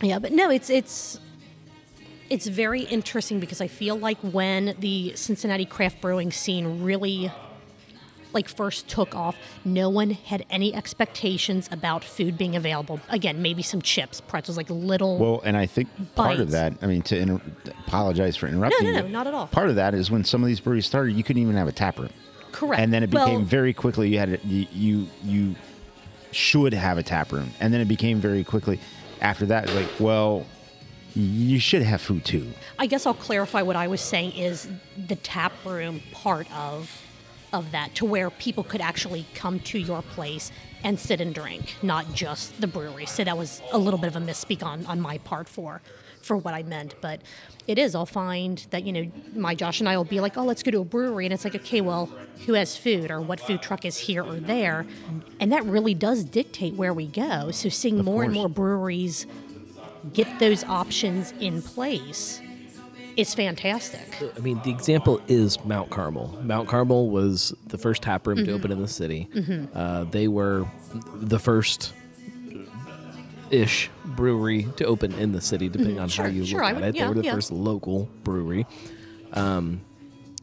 Yeah, 0.00 0.18
but 0.18 0.32
no, 0.32 0.50
it's 0.50 0.70
it's 0.70 1.20
it's 2.30 2.46
very 2.46 2.82
interesting 2.82 3.40
because 3.40 3.60
I 3.60 3.68
feel 3.68 3.96
like 3.96 4.18
when 4.18 4.74
the 4.78 5.12
Cincinnati 5.16 5.66
craft 5.66 6.00
brewing 6.00 6.32
scene 6.32 6.82
really 6.82 7.30
like 8.32 8.48
first 8.48 8.88
took 8.88 9.14
off, 9.14 9.36
no 9.64 9.88
one 9.88 10.10
had 10.10 10.44
any 10.50 10.74
expectations 10.74 11.68
about 11.72 12.02
food 12.04 12.36
being 12.38 12.56
available. 12.56 13.00
Again, 13.08 13.42
maybe 13.42 13.62
some 13.62 13.82
chips, 13.82 14.20
pretzels, 14.20 14.56
like 14.56 14.70
little. 14.70 15.18
Well, 15.18 15.42
and 15.44 15.56
I 15.56 15.66
think 15.66 15.88
part 16.14 16.38
of 16.40 16.50
that, 16.52 16.74
I 16.82 16.86
mean, 16.86 17.02
to 17.02 17.18
inter- 17.18 17.40
apologize 17.86 18.36
for 18.36 18.46
interrupting. 18.46 18.84
no, 18.84 18.90
you, 18.98 19.02
no, 19.02 19.08
not 19.08 19.26
at 19.26 19.34
all. 19.34 19.46
Part 19.48 19.68
of 19.68 19.76
that 19.76 19.94
is 19.94 20.10
when 20.10 20.24
some 20.24 20.42
of 20.42 20.46
these 20.46 20.60
breweries 20.60 20.86
started, 20.86 21.12
you 21.14 21.22
couldn't 21.22 21.42
even 21.42 21.56
have 21.56 21.68
a 21.68 21.72
tap 21.72 21.98
room. 21.98 22.10
correct. 22.52 22.80
And 22.80 22.92
then 22.92 23.02
it 23.02 23.12
Well, 23.12 23.26
became 23.26 23.44
very 23.44 23.72
quickly 23.72 24.08
you 24.10 24.18
had 24.18 24.28
a, 24.30 24.38
you, 24.46 24.66
you 24.72 25.08
you 25.24 25.54
should 26.30 26.72
have 26.72 26.96
a 26.98 27.02
tap 27.02 27.30
room, 27.32 27.50
and 27.60 27.72
then 27.74 27.80
it 27.80 27.88
became 27.88 28.18
very 28.20 28.42
quickly 28.44 28.80
after 29.20 29.46
that 29.46 29.72
like 29.74 29.86
well 30.00 30.44
you 31.14 31.60
should 31.60 31.82
have 31.82 32.00
food 32.00 32.24
too. 32.24 32.50
I 32.78 32.86
guess 32.86 33.04
I'll 33.06 33.12
clarify 33.12 33.60
what 33.60 33.76
I 33.76 33.86
was 33.86 34.00
saying 34.00 34.32
is 34.32 34.66
the 34.96 35.14
tap 35.16 35.52
room 35.66 36.00
part 36.10 36.50
of 36.56 36.90
of 37.52 37.70
that 37.72 37.94
to 37.96 38.04
where 38.04 38.30
people 38.30 38.64
could 38.64 38.80
actually 38.80 39.26
come 39.34 39.60
to 39.60 39.78
your 39.78 40.02
place 40.02 40.50
and 40.84 40.98
sit 40.98 41.20
and 41.20 41.34
drink, 41.34 41.76
not 41.82 42.12
just 42.12 42.60
the 42.60 42.66
brewery. 42.66 43.06
So 43.06 43.24
that 43.24 43.36
was 43.36 43.62
a 43.72 43.78
little 43.78 43.98
bit 43.98 44.08
of 44.08 44.16
a 44.16 44.20
misspeak 44.20 44.62
on, 44.62 44.84
on 44.86 45.00
my 45.00 45.18
part 45.18 45.48
for 45.48 45.80
for 46.22 46.36
what 46.36 46.54
I 46.54 46.62
meant. 46.62 46.94
But 47.00 47.20
it 47.66 47.78
is, 47.78 47.94
I'll 47.94 48.06
find 48.06 48.64
that, 48.70 48.84
you 48.84 48.92
know, 48.92 49.10
my 49.34 49.54
Josh 49.54 49.80
and 49.80 49.88
I 49.88 49.96
will 49.96 50.04
be 50.04 50.20
like, 50.20 50.36
oh, 50.36 50.44
let's 50.44 50.62
go 50.62 50.70
to 50.70 50.80
a 50.80 50.84
brewery. 50.84 51.26
And 51.26 51.32
it's 51.32 51.44
like, 51.44 51.54
okay, 51.54 51.80
well, 51.80 52.06
who 52.46 52.54
has 52.54 52.76
food 52.76 53.10
or 53.10 53.20
what 53.20 53.40
food 53.40 53.60
truck 53.60 53.84
is 53.84 53.98
here 53.98 54.24
or 54.24 54.36
there? 54.36 54.86
And 55.40 55.52
that 55.52 55.64
really 55.64 55.94
does 55.94 56.24
dictate 56.24 56.74
where 56.74 56.94
we 56.94 57.06
go. 57.06 57.50
So 57.50 57.68
seeing 57.68 58.02
more 58.04 58.22
and 58.22 58.32
more 58.32 58.48
breweries 58.48 59.26
get 60.12 60.38
those 60.38 60.64
options 60.64 61.32
in 61.40 61.62
place 61.62 62.40
is 63.16 63.34
fantastic. 63.34 64.00
I 64.36 64.40
mean, 64.40 64.60
the 64.64 64.70
example 64.70 65.20
is 65.28 65.62
Mount 65.64 65.90
Carmel. 65.90 66.38
Mount 66.42 66.68
Carmel 66.68 67.10
was 67.10 67.54
the 67.66 67.78
first 67.78 68.02
tap 68.02 68.26
room 68.26 68.38
Mm-hmm. 68.38 68.46
to 68.46 68.52
open 68.52 68.72
in 68.72 68.80
the 68.80 68.88
city. 68.88 69.28
Uh, 69.74 70.04
they 70.04 70.28
were 70.28 70.66
the 71.14 71.38
first 71.38 71.92
ish 73.50 73.90
brewery 74.04 74.66
to 74.76 74.84
open 74.86 75.12
in 75.14 75.32
the 75.32 75.40
city, 75.40 75.68
depending 75.68 75.98
on 75.98 76.08
Mm-hmm. 76.08 76.14
Sure, 76.14 76.24
how 76.26 76.30
you 76.30 76.46
sure, 76.46 76.60
look 76.60 76.66
I 76.66 76.70
at 76.70 76.74
would- 76.76 76.84
it. 76.84 76.94
yeah, 76.96 77.02
they 77.04 77.08
were 77.08 77.14
the 77.14 77.22
yeah. 77.24 77.34
first 77.34 77.52
local 77.52 78.08
brewery. 78.24 78.66
Um, 79.32 79.80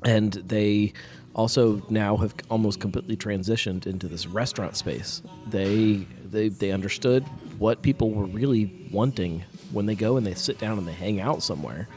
and 0.04 0.34
they 0.34 0.94
also 1.36 1.82
now 1.90 2.18
have 2.18 2.34
almost 2.50 2.80
completely 2.80 3.16
transitioned 3.18 3.86
into 3.88 4.08
this 4.08 4.26
restaurant 4.28 4.76
space. 4.78 5.22
They 5.48 6.06
they 6.26 6.50
they 6.50 6.72
understood 6.72 7.24
what 7.58 7.82
people 7.82 8.12
were 8.12 8.26
really 8.26 8.88
wanting 8.92 9.44
when 9.72 9.86
they 9.86 9.96
go 9.96 10.18
and 10.18 10.26
they 10.26 10.34
sit 10.34 10.58
down 10.60 10.78
and 10.78 10.88
they 10.88 10.94
hang 10.94 11.20
out 11.20 11.44
somewhere, 11.44 11.88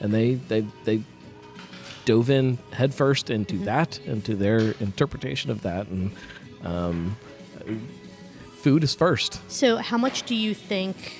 and 0.00 0.12
they 0.12 0.34
they 0.34 0.66
they 0.84 1.02
dove 2.04 2.30
in 2.30 2.58
headfirst 2.72 3.30
into 3.30 3.54
Mm-hmm. 3.54 3.64
that, 3.64 3.98
into 4.06 4.34
their 4.36 4.72
interpretation 4.80 5.50
of 5.50 5.62
that, 5.62 5.88
and 5.88 6.10
um, 6.64 7.16
food 8.58 8.84
is 8.84 8.94
first. 8.94 9.40
So, 9.50 9.76
how 9.78 9.98
much 9.98 10.22
do 10.24 10.34
you 10.34 10.54
think 10.54 11.16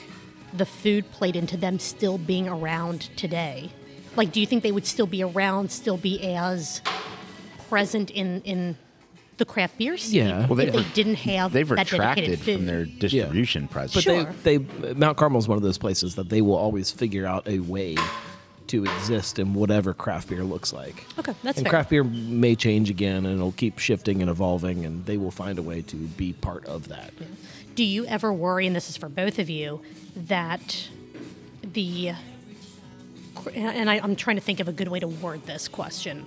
the 0.52 0.66
food 0.66 1.10
played 1.12 1.36
into 1.36 1.56
them 1.56 1.78
still 1.78 2.18
being 2.18 2.48
around 2.48 3.02
today? 3.16 3.70
Like, 4.16 4.32
do 4.32 4.40
you 4.40 4.46
think 4.46 4.62
they 4.62 4.72
would 4.72 4.86
still 4.86 5.06
be 5.06 5.22
around, 5.22 5.70
still 5.70 5.96
be 5.98 6.22
as 6.34 6.80
present 7.68 8.10
in 8.10 8.40
in 8.42 8.76
the 9.38 9.44
craft 9.44 9.76
beer 9.76 9.98
scene 9.98 10.26
Yeah. 10.26 10.46
Well, 10.46 10.54
they've 10.54 10.72
they 10.72 10.82
didn't 10.94 11.16
have 11.16 11.52
They've 11.52 11.68
that 11.68 11.88
dedicated 11.88 11.98
retracted 11.98 12.38
food? 12.40 12.56
from 12.56 12.66
their 12.66 12.84
distribution 12.86 13.68
presence. 13.68 13.94
But 13.94 14.04
Sure. 14.04 14.32
they, 14.44 14.56
they 14.58 14.94
Mount 14.94 15.18
Carmel 15.18 15.38
is 15.38 15.46
one 15.46 15.58
of 15.58 15.62
those 15.62 15.76
places 15.76 16.14
that 16.14 16.30
they 16.30 16.40
will 16.40 16.54
always 16.56 16.90
figure 16.90 17.26
out 17.26 17.46
a 17.46 17.58
way 17.58 17.96
to 18.68 18.84
exist 18.84 19.38
in 19.38 19.54
whatever 19.54 19.94
craft 19.94 20.28
beer 20.28 20.44
looks 20.44 20.72
like. 20.72 21.04
Okay, 21.18 21.34
that's 21.42 21.58
and 21.58 21.66
fair. 21.66 21.70
craft 21.70 21.90
beer 21.90 22.04
may 22.04 22.54
change 22.54 22.90
again, 22.90 23.26
and 23.26 23.36
it'll 23.36 23.52
keep 23.52 23.78
shifting 23.78 24.20
and 24.20 24.30
evolving, 24.30 24.84
and 24.84 25.04
they 25.06 25.16
will 25.16 25.30
find 25.30 25.58
a 25.58 25.62
way 25.62 25.82
to 25.82 25.96
be 25.96 26.32
part 26.32 26.64
of 26.66 26.88
that. 26.88 27.12
Do 27.74 27.84
you 27.84 28.06
ever 28.06 28.32
worry, 28.32 28.66
and 28.66 28.74
this 28.74 28.88
is 28.88 28.96
for 28.96 29.08
both 29.08 29.38
of 29.38 29.50
you, 29.50 29.82
that 30.16 30.88
the 31.62 32.12
and 33.54 33.88
I, 33.88 33.98
I'm 33.98 34.16
trying 34.16 34.36
to 34.36 34.42
think 34.42 34.60
of 34.60 34.68
a 34.68 34.72
good 34.72 34.88
way 34.88 34.98
to 35.00 35.06
word 35.06 35.44
this 35.46 35.68
question. 35.68 36.26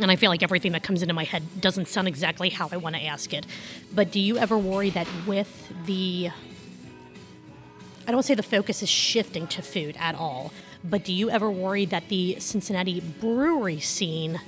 And 0.00 0.10
I 0.10 0.16
feel 0.16 0.30
like 0.30 0.42
everything 0.42 0.72
that 0.72 0.82
comes 0.82 1.02
into 1.02 1.14
my 1.14 1.24
head 1.24 1.42
doesn't 1.60 1.86
sound 1.86 2.08
exactly 2.08 2.48
how 2.48 2.68
I 2.72 2.78
want 2.78 2.96
to 2.96 3.04
ask 3.04 3.34
it. 3.34 3.46
But 3.94 4.10
do 4.10 4.18
you 4.18 4.38
ever 4.38 4.56
worry 4.56 4.90
that 4.90 5.06
with 5.26 5.70
the 5.84 6.30
I 8.06 8.10
don't 8.10 8.22
say 8.24 8.34
the 8.34 8.42
focus 8.42 8.82
is 8.82 8.88
shifting 8.88 9.46
to 9.48 9.62
food 9.62 9.96
at 9.98 10.14
all, 10.14 10.52
but 10.84 11.04
do 11.04 11.12
you 11.12 11.30
ever 11.30 11.50
worry 11.50 11.84
that 11.86 12.08
the 12.08 12.38
Cincinnati 12.40 13.00
brewery 13.00 13.80
scene 13.80 14.40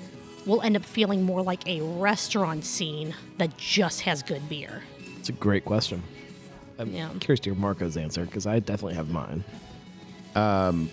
will 0.47 0.61
end 0.63 0.77
up 0.77 0.85
feeling 0.85 1.23
more 1.23 1.43
like 1.43 1.67
a 1.67 1.81
restaurant 1.81 2.65
scene 2.65 3.15
that 3.39 3.57
just 3.57 4.03
has 4.03 4.23
good 4.23 4.47
beer? 4.49 4.83
It's 5.19 5.29
a 5.29 5.33
great 5.33 5.65
question. 5.65 6.03
I'm 6.79 6.93
Yeah. 6.93 7.09
curious 7.21 7.41
to 7.41 7.51
hear 7.51 7.59
Marco's 7.59 7.97
answer 7.97 8.25
because 8.25 8.47
I 8.47 8.59
definitely 8.59 8.95
have 8.95 9.11
mine. 9.11 9.45
Um, 10.35 10.91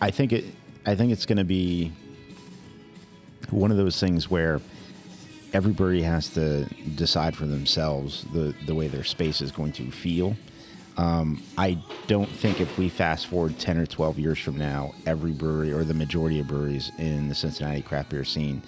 I 0.00 0.10
think 0.10 0.32
it. 0.32 0.44
I 0.84 0.94
think 0.96 1.12
it's 1.12 1.24
going 1.24 1.38
to 1.38 1.44
be 1.44 1.92
one 3.50 3.70
of 3.70 3.76
those 3.76 3.98
things 4.00 4.28
where 4.28 4.60
every 5.52 5.72
brewery 5.72 6.02
has 6.02 6.28
to 6.30 6.64
decide 6.96 7.36
for 7.36 7.46
themselves 7.46 8.26
the 8.34 8.54
the 8.66 8.74
way 8.74 8.88
their 8.88 9.04
space 9.04 9.40
is 9.40 9.52
going 9.52 9.72
to 9.72 9.90
feel. 9.90 10.36
Um, 10.96 11.42
I 11.58 11.78
don't 12.06 12.28
think 12.30 12.60
if 12.60 12.78
we 12.78 12.88
fast 12.88 13.26
forward 13.26 13.58
ten 13.58 13.78
or 13.78 13.86
twelve 13.86 14.18
years 14.18 14.38
from 14.38 14.56
now, 14.56 14.94
every 15.06 15.32
brewery 15.32 15.72
or 15.72 15.82
the 15.84 15.94
majority 15.94 16.38
of 16.40 16.46
breweries 16.48 16.92
in 16.98 17.28
the 17.28 17.34
Cincinnati 17.34 17.82
craft 17.82 18.10
beer 18.10 18.24
scene 18.24 18.62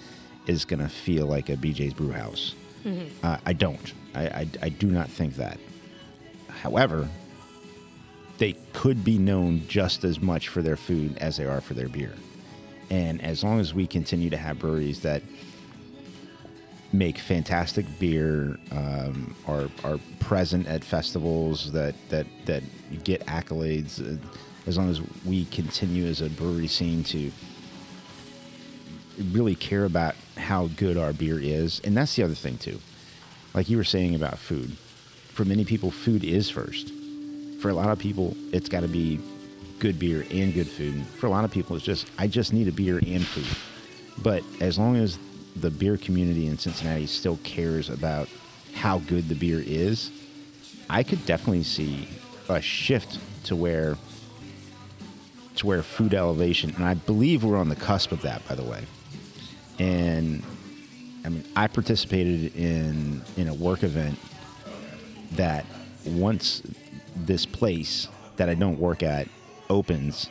is 0.45 0.65
going 0.65 0.79
to 0.81 0.89
feel 0.89 1.25
like 1.25 1.49
a 1.49 1.55
BJ's 1.55 1.93
Brew 1.93 2.11
House. 2.11 2.53
Uh, 3.23 3.37
I 3.45 3.53
don't. 3.53 3.93
I, 4.15 4.21
I 4.27 4.47
I 4.63 4.69
do 4.69 4.87
not 4.87 5.09
think 5.09 5.35
that. 5.35 5.59
However, 6.49 7.07
they 8.37 8.53
could 8.73 9.03
be 9.03 9.17
known 9.17 9.65
just 9.67 10.03
as 10.03 10.21
much 10.21 10.47
for 10.49 10.61
their 10.61 10.77
food 10.77 11.17
as 11.17 11.37
they 11.37 11.45
are 11.45 11.61
for 11.61 11.73
their 11.73 11.89
beer. 11.89 12.13
And 12.89 13.21
as 13.21 13.43
long 13.43 13.59
as 13.59 13.73
we 13.73 13.87
continue 13.87 14.29
to 14.29 14.37
have 14.37 14.59
breweries 14.59 15.01
that 15.01 15.21
make 16.97 17.17
fantastic 17.17 17.85
beer, 17.99 18.57
um, 18.71 19.35
are 19.47 19.69
are 19.83 19.99
present 20.19 20.67
at 20.67 20.83
festivals 20.83 21.71
that 21.71 21.95
that 22.09 22.25
that 22.45 22.63
get 23.03 23.25
accolades, 23.27 24.01
uh, 24.01 24.17
as 24.65 24.77
long 24.77 24.89
as 24.89 25.01
we 25.25 25.45
continue 25.45 26.05
as 26.05 26.21
a 26.21 26.29
brewery 26.29 26.67
scene 26.67 27.03
to 27.03 27.31
really 29.31 29.55
care 29.55 29.85
about 29.85 30.15
how 30.37 30.67
good 30.77 30.97
our 30.97 31.13
beer 31.13 31.39
is, 31.39 31.81
and 31.83 31.95
that's 31.95 32.15
the 32.15 32.23
other 32.23 32.35
thing 32.35 32.57
too. 32.57 32.79
Like 33.53 33.69
you 33.69 33.77
were 33.77 33.83
saying 33.83 34.15
about 34.15 34.37
food, 34.37 34.77
for 35.29 35.45
many 35.45 35.65
people, 35.65 35.89
food 35.91 36.23
is 36.23 36.49
first 36.49 36.91
for 37.59 37.69
a 37.69 37.73
lot 37.73 37.89
of 37.89 37.99
people, 37.99 38.35
it's 38.51 38.69
got 38.69 38.81
to 38.81 38.87
be 38.87 39.19
good 39.79 39.99
beer 39.99 40.25
and 40.31 40.53
good 40.53 40.67
food. 40.67 41.05
For 41.05 41.27
a 41.27 41.29
lot 41.29 41.43
of 41.43 41.51
people, 41.51 41.75
it's 41.75 41.85
just 41.85 42.09
I 42.17 42.27
just 42.27 42.53
need 42.53 42.67
a 42.67 42.71
beer 42.71 42.97
and 42.97 43.25
food. 43.25 43.47
But 44.23 44.43
as 44.61 44.77
long 44.77 44.95
as 44.95 45.17
the 45.61 45.69
beer 45.71 45.97
community 45.97 46.47
in 46.47 46.57
Cincinnati 46.57 47.07
still 47.07 47.37
cares 47.43 47.89
about 47.89 48.27
how 48.73 48.99
good 48.99 49.27
the 49.27 49.35
beer 49.35 49.63
is, 49.65 50.11
I 50.89 51.03
could 51.03 51.25
definitely 51.25 51.63
see 51.63 52.07
a 52.49 52.61
shift 52.61 53.19
to 53.45 53.55
where 53.55 53.97
to 55.55 55.65
where 55.65 55.81
food 55.81 56.13
elevation, 56.13 56.71
and 56.75 56.85
I 56.85 56.93
believe 56.93 57.43
we're 57.43 57.57
on 57.57 57.69
the 57.69 57.75
cusp 57.75 58.11
of 58.11 58.21
that, 58.21 58.47
by 58.47 58.53
the 58.53 58.63
way. 58.63 58.85
And 59.79 60.43
I 61.25 61.29
mean, 61.29 61.43
I 61.55 61.67
participated 61.67 62.55
in 62.55 63.21
in 63.35 63.47
a 63.47 63.53
work 63.53 63.83
event 63.83 64.19
that 65.31 65.65
once 66.05 66.61
this 67.15 67.45
place 67.45 68.07
that 68.37 68.49
I 68.49 68.53
don't 68.53 68.79
work 68.79 69.03
at 69.03 69.27
opens, 69.69 70.29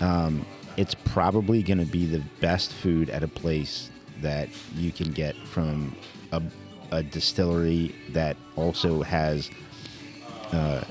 um, 0.00 0.44
it's 0.76 0.94
probably 0.94 1.62
going 1.62 1.78
to 1.78 1.84
be 1.84 2.06
the 2.06 2.22
best 2.40 2.72
food 2.72 3.10
at 3.10 3.22
a 3.22 3.28
place 3.28 3.90
that 4.22 4.48
you 4.76 4.92
can 4.92 5.12
get 5.12 5.36
from 5.36 5.94
a, 6.32 6.42
a 6.90 7.02
distillery 7.02 7.94
that 8.10 8.36
also 8.56 9.02
has 9.02 9.50
uh, 10.52 10.82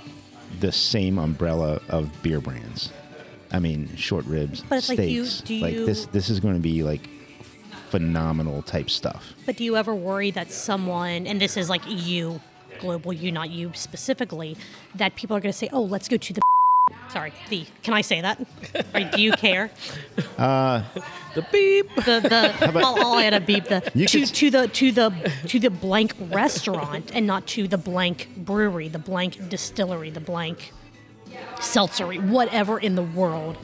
the 0.60 0.72
same 0.72 1.18
umbrella 1.18 1.82
of 1.89 2.22
beer 2.22 2.39
brands. 2.42 2.92
I 3.51 3.60
mean, 3.60 3.96
short 3.96 4.25
ribs, 4.25 4.62
But 4.68 4.80
it's 4.80 4.89
like, 4.89 5.00
you- 5.00 5.25
steaks. 5.25 5.62
like 5.62 5.74
you- 5.74 5.86
this, 5.86 6.06
this 6.08 6.30
is 6.30 6.39
going 6.39 6.56
to 6.56 6.60
be 6.60 6.84
like 6.84 7.08
phenomenal 7.89 8.62
type 8.63 8.89
stuff. 8.89 9.34
But 9.46 9.58
do 9.58 9.63
you 9.63 9.77
ever 9.77 9.94
worry 9.94 10.32
that 10.32 10.51
someone, 10.51 11.27
and 11.27 11.39
this 11.39 11.56
is 11.58 11.70
like 11.70 11.82
you, 11.86 12.42
global 12.80 13.13
you, 13.13 13.32
not 13.32 13.50
you 13.51 13.72
specifically, 13.75 14.58
that 14.96 15.15
people 15.15 15.38
are 15.38 15.39
going 15.39 15.51
to 15.51 15.58
say, 15.58 15.70
"Oh, 15.72 15.84
let's 15.84 16.08
go 16.08 16.18
to 16.18 16.34
the." 16.34 16.42
Sorry, 17.13 17.32
the. 17.50 17.63
Can 17.84 17.93
I 17.93 18.01
say 18.01 18.22
that? 18.22 18.39
or 18.96 19.01
do 19.12 19.22
you 19.22 19.34
care? 19.34 19.70
Uh, 20.36 20.82
the 21.36 21.46
beep. 21.51 21.93
The 21.96 22.20
the. 22.22 22.79
I'll, 22.84 23.05
I'll 23.05 23.20
add 23.20 23.36
a 23.36 23.39
beep. 23.39 23.65
The 23.65 23.82
to, 23.82 24.08
could- 24.08 24.34
to 24.34 24.50
the 24.50 24.67
to 24.67 24.91
the 24.91 25.32
to 25.48 25.60
the 25.60 25.70
blank 25.70 26.15
restaurant 26.32 27.12
and 27.13 27.27
not 27.27 27.46
to 27.50 27.67
the 27.67 27.77
blank 27.77 28.29
brewery, 28.36 28.88
the 28.88 28.98
blank 28.98 29.48
distillery, 29.48 30.10
the 30.10 30.20
blank 30.20 30.72
seltzery, 31.58 32.20
whatever 32.29 32.79
in 32.79 32.96
the 32.96 33.03
world 33.03 33.58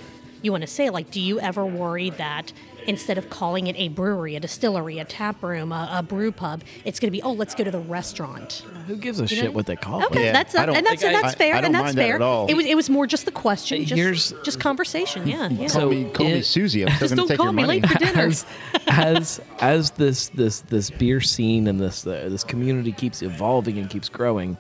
you 0.43 0.51
want 0.51 0.61
to 0.61 0.67
say. 0.67 0.91
Like, 0.91 1.09
do 1.09 1.19
you 1.19 1.39
ever 1.39 1.65
worry 1.65 2.11
that 2.11 2.53
instead 2.89 3.17
of 3.17 3.29
calling 3.29 3.67
it 3.67 3.75
a 3.77 3.87
brewery, 3.89 4.35
a 4.35 4.39
distillery, 4.39 4.99
a 4.99 5.05
tap 5.05 5.41
room, 5.43 5.71
a, 5.71 5.89
a 5.93 6.03
brew 6.03 6.31
pub, 6.31 6.63
it's 6.83 6.99
going 6.99 7.07
to 7.07 7.11
be, 7.11 7.21
oh, 7.21 7.31
let's 7.31 7.53
go 7.55 7.63
to 7.63 7.71
the 7.71 7.79
restaurant? 7.79 8.65
Who 8.87 8.95
gives 8.97 9.19
a 9.19 9.25
You 9.25 9.35
know? 9.37 9.41
shit 9.43 9.53
what 9.53 9.65
they 9.67 9.75
call 9.75 10.03
Okay, 10.05 10.21
it? 10.21 10.25
Yeah, 10.25 10.31
that's 10.33 10.55
I 10.55 10.65
don't 10.65 10.75
and 10.75 10.85
that's 10.85 11.01
think 11.01 11.15
I- 11.15 11.21
that's 11.21 11.35
I- 11.35 11.37
fair, 11.37 11.53
I 11.55 11.61
don't 11.61 11.65
and 11.67 11.75
that's 11.75 11.83
mind 11.95 11.97
that 11.99 12.15
at 12.15 12.21
all. 12.21 12.47
It 12.47 12.55
was 12.55 12.65
it 12.65 12.75
was 12.75 12.89
more 12.89 13.05
just 13.07 13.25
the 13.25 13.31
question, 13.31 13.85
just 13.85 13.95
Here's- 13.97 14.33
just 14.43 14.59
conversation. 14.59 15.27
Yeah, 15.27 15.47
yeah. 15.49 15.67
So 15.67 15.79
call 15.81 15.89
me, 15.89 16.09
call 16.11 16.25
me 16.25 16.41
Susie. 16.41 16.85
I'm 16.85 16.95
still 16.95 17.07
Just 17.07 17.15
going 17.15 17.15
to 17.15 17.15
don't 17.15 17.27
take 17.27 17.37
your 17.37 17.45
call 17.45 17.53
me 17.53 17.63
money. 17.63 17.79
late 17.81 17.89
for 17.89 17.99
dinner. 18.05 18.19
as 18.27 18.45
as 18.87 19.41
as 19.61 19.91
this 19.91 20.27
this 20.29 20.61
this 20.61 20.89
beer 20.89 21.21
scene 21.21 21.67
and 21.67 21.79
this 21.79 22.05
uh, 22.07 22.27
this 22.29 22.43
community 22.43 22.91
keeps 22.91 23.21
evolving 23.21 23.77
and 23.77 23.89
keeps 23.89 24.09
growing, 24.09 24.57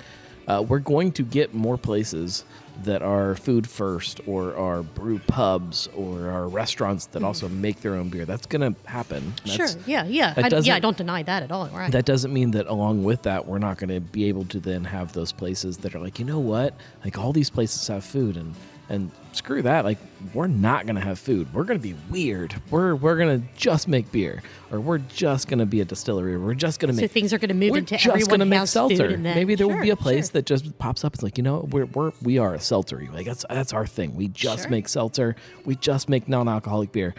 uh, 0.47 0.63
we're 0.67 0.79
going 0.79 1.11
to 1.13 1.23
get 1.23 1.53
more 1.53 1.77
places 1.77 2.43
that 2.83 3.01
are 3.01 3.35
food 3.35 3.67
first 3.67 4.21
or 4.27 4.55
are 4.55 4.83
brew 4.83 5.19
pubs 5.19 5.87
or 5.95 6.29
are 6.29 6.47
restaurants 6.47 7.05
that 7.07 7.23
also 7.23 7.49
make 7.49 7.81
their 7.81 7.95
own 7.95 8.09
beer. 8.09 8.25
That's 8.25 8.45
going 8.45 8.73
to 8.73 8.89
happen. 8.89 9.33
Mm-hmm. 9.43 9.49
Sure. 9.49 9.67
Yeah. 9.85 10.05
Yeah. 10.05 10.33
I, 10.37 10.47
yeah. 10.59 10.75
I 10.75 10.79
don't 10.79 10.97
deny 10.97 11.23
that 11.23 11.43
at 11.43 11.51
all. 11.51 11.67
Right. 11.69 11.91
That 11.91 12.05
doesn't 12.05 12.33
mean 12.33 12.51
that 12.51 12.67
along 12.67 13.03
with 13.03 13.23
that, 13.23 13.47
we're 13.47 13.59
not 13.59 13.77
going 13.77 13.89
to 13.89 13.99
be 13.99 14.25
able 14.25 14.45
to 14.45 14.59
then 14.59 14.85
have 14.85 15.13
those 15.13 15.31
places 15.31 15.77
that 15.79 15.95
are 15.95 15.99
like, 15.99 16.19
you 16.19 16.25
know 16.25 16.39
what? 16.39 16.75
Like 17.03 17.17
all 17.17 17.33
these 17.33 17.49
places 17.49 17.87
have 17.87 18.03
food 18.03 18.37
and 18.37 18.55
and 18.89 19.11
screw 19.33 19.61
that. 19.61 19.85
Like 19.85 19.99
we're 20.33 20.47
not 20.47 20.85
going 20.85 20.95
to 20.95 21.01
have 21.01 21.19
food. 21.19 21.53
We're 21.53 21.63
going 21.63 21.79
to 21.79 21.83
be 21.83 21.95
weird. 22.09 22.53
We're 22.71 22.95
we're 22.95 23.15
going 23.17 23.41
to 23.41 23.47
just 23.55 23.87
make 23.87 24.11
beer 24.11 24.41
or 24.71 24.79
we're 24.79 24.97
just 24.97 25.47
going 25.47 25.59
to 25.59 25.65
be 25.65 25.79
a 25.81 25.85
distillery. 25.85 26.33
Or 26.33 26.39
we're 26.39 26.53
just 26.55 26.79
going 26.79 26.89
to 26.89 26.95
So 26.95 27.01
make 27.03 27.11
things 27.11 27.31
are 27.33 27.37
gonna 27.37 27.53
move 27.53 27.71
we're 27.71 27.77
into 27.77 27.95
just 27.97 28.07
everyone 28.07 28.29
gonna 28.39 28.45
make 28.45 28.59
food 28.61 28.67
seltzer. 28.67 29.05
and 29.07 29.25
then- 29.25 29.35
Maybe 29.35 29.55
there 29.55 29.67
will 29.67 29.81
be 29.81 29.91
a 29.91 29.95
place 29.95 30.27
sure. 30.27 30.33
that 30.33 30.45
just 30.45 30.77
pops 30.79 31.03
up. 31.05 31.13
It's 31.13 31.23
like, 31.23 31.37
you 31.37 31.43
know, 31.43 31.67
we're, 31.71 31.85
we're 31.85 32.11
we 32.21 32.37
are 32.39 32.53
a 32.55 32.57
seltzery. 32.57 33.13
Like 33.13 33.25
that's 33.27 33.45
that's 33.49 33.73
our 33.73 33.85
thing. 33.87 34.15
We 34.15 34.27
just 34.27 34.63
Sure. 34.63 34.71
make 34.71 34.89
seltzer. 34.89 35.35
We 35.65 35.75
just 35.75 36.09
make 36.09 36.27
non-alcoholic 36.27 36.91
beer. 36.91 37.13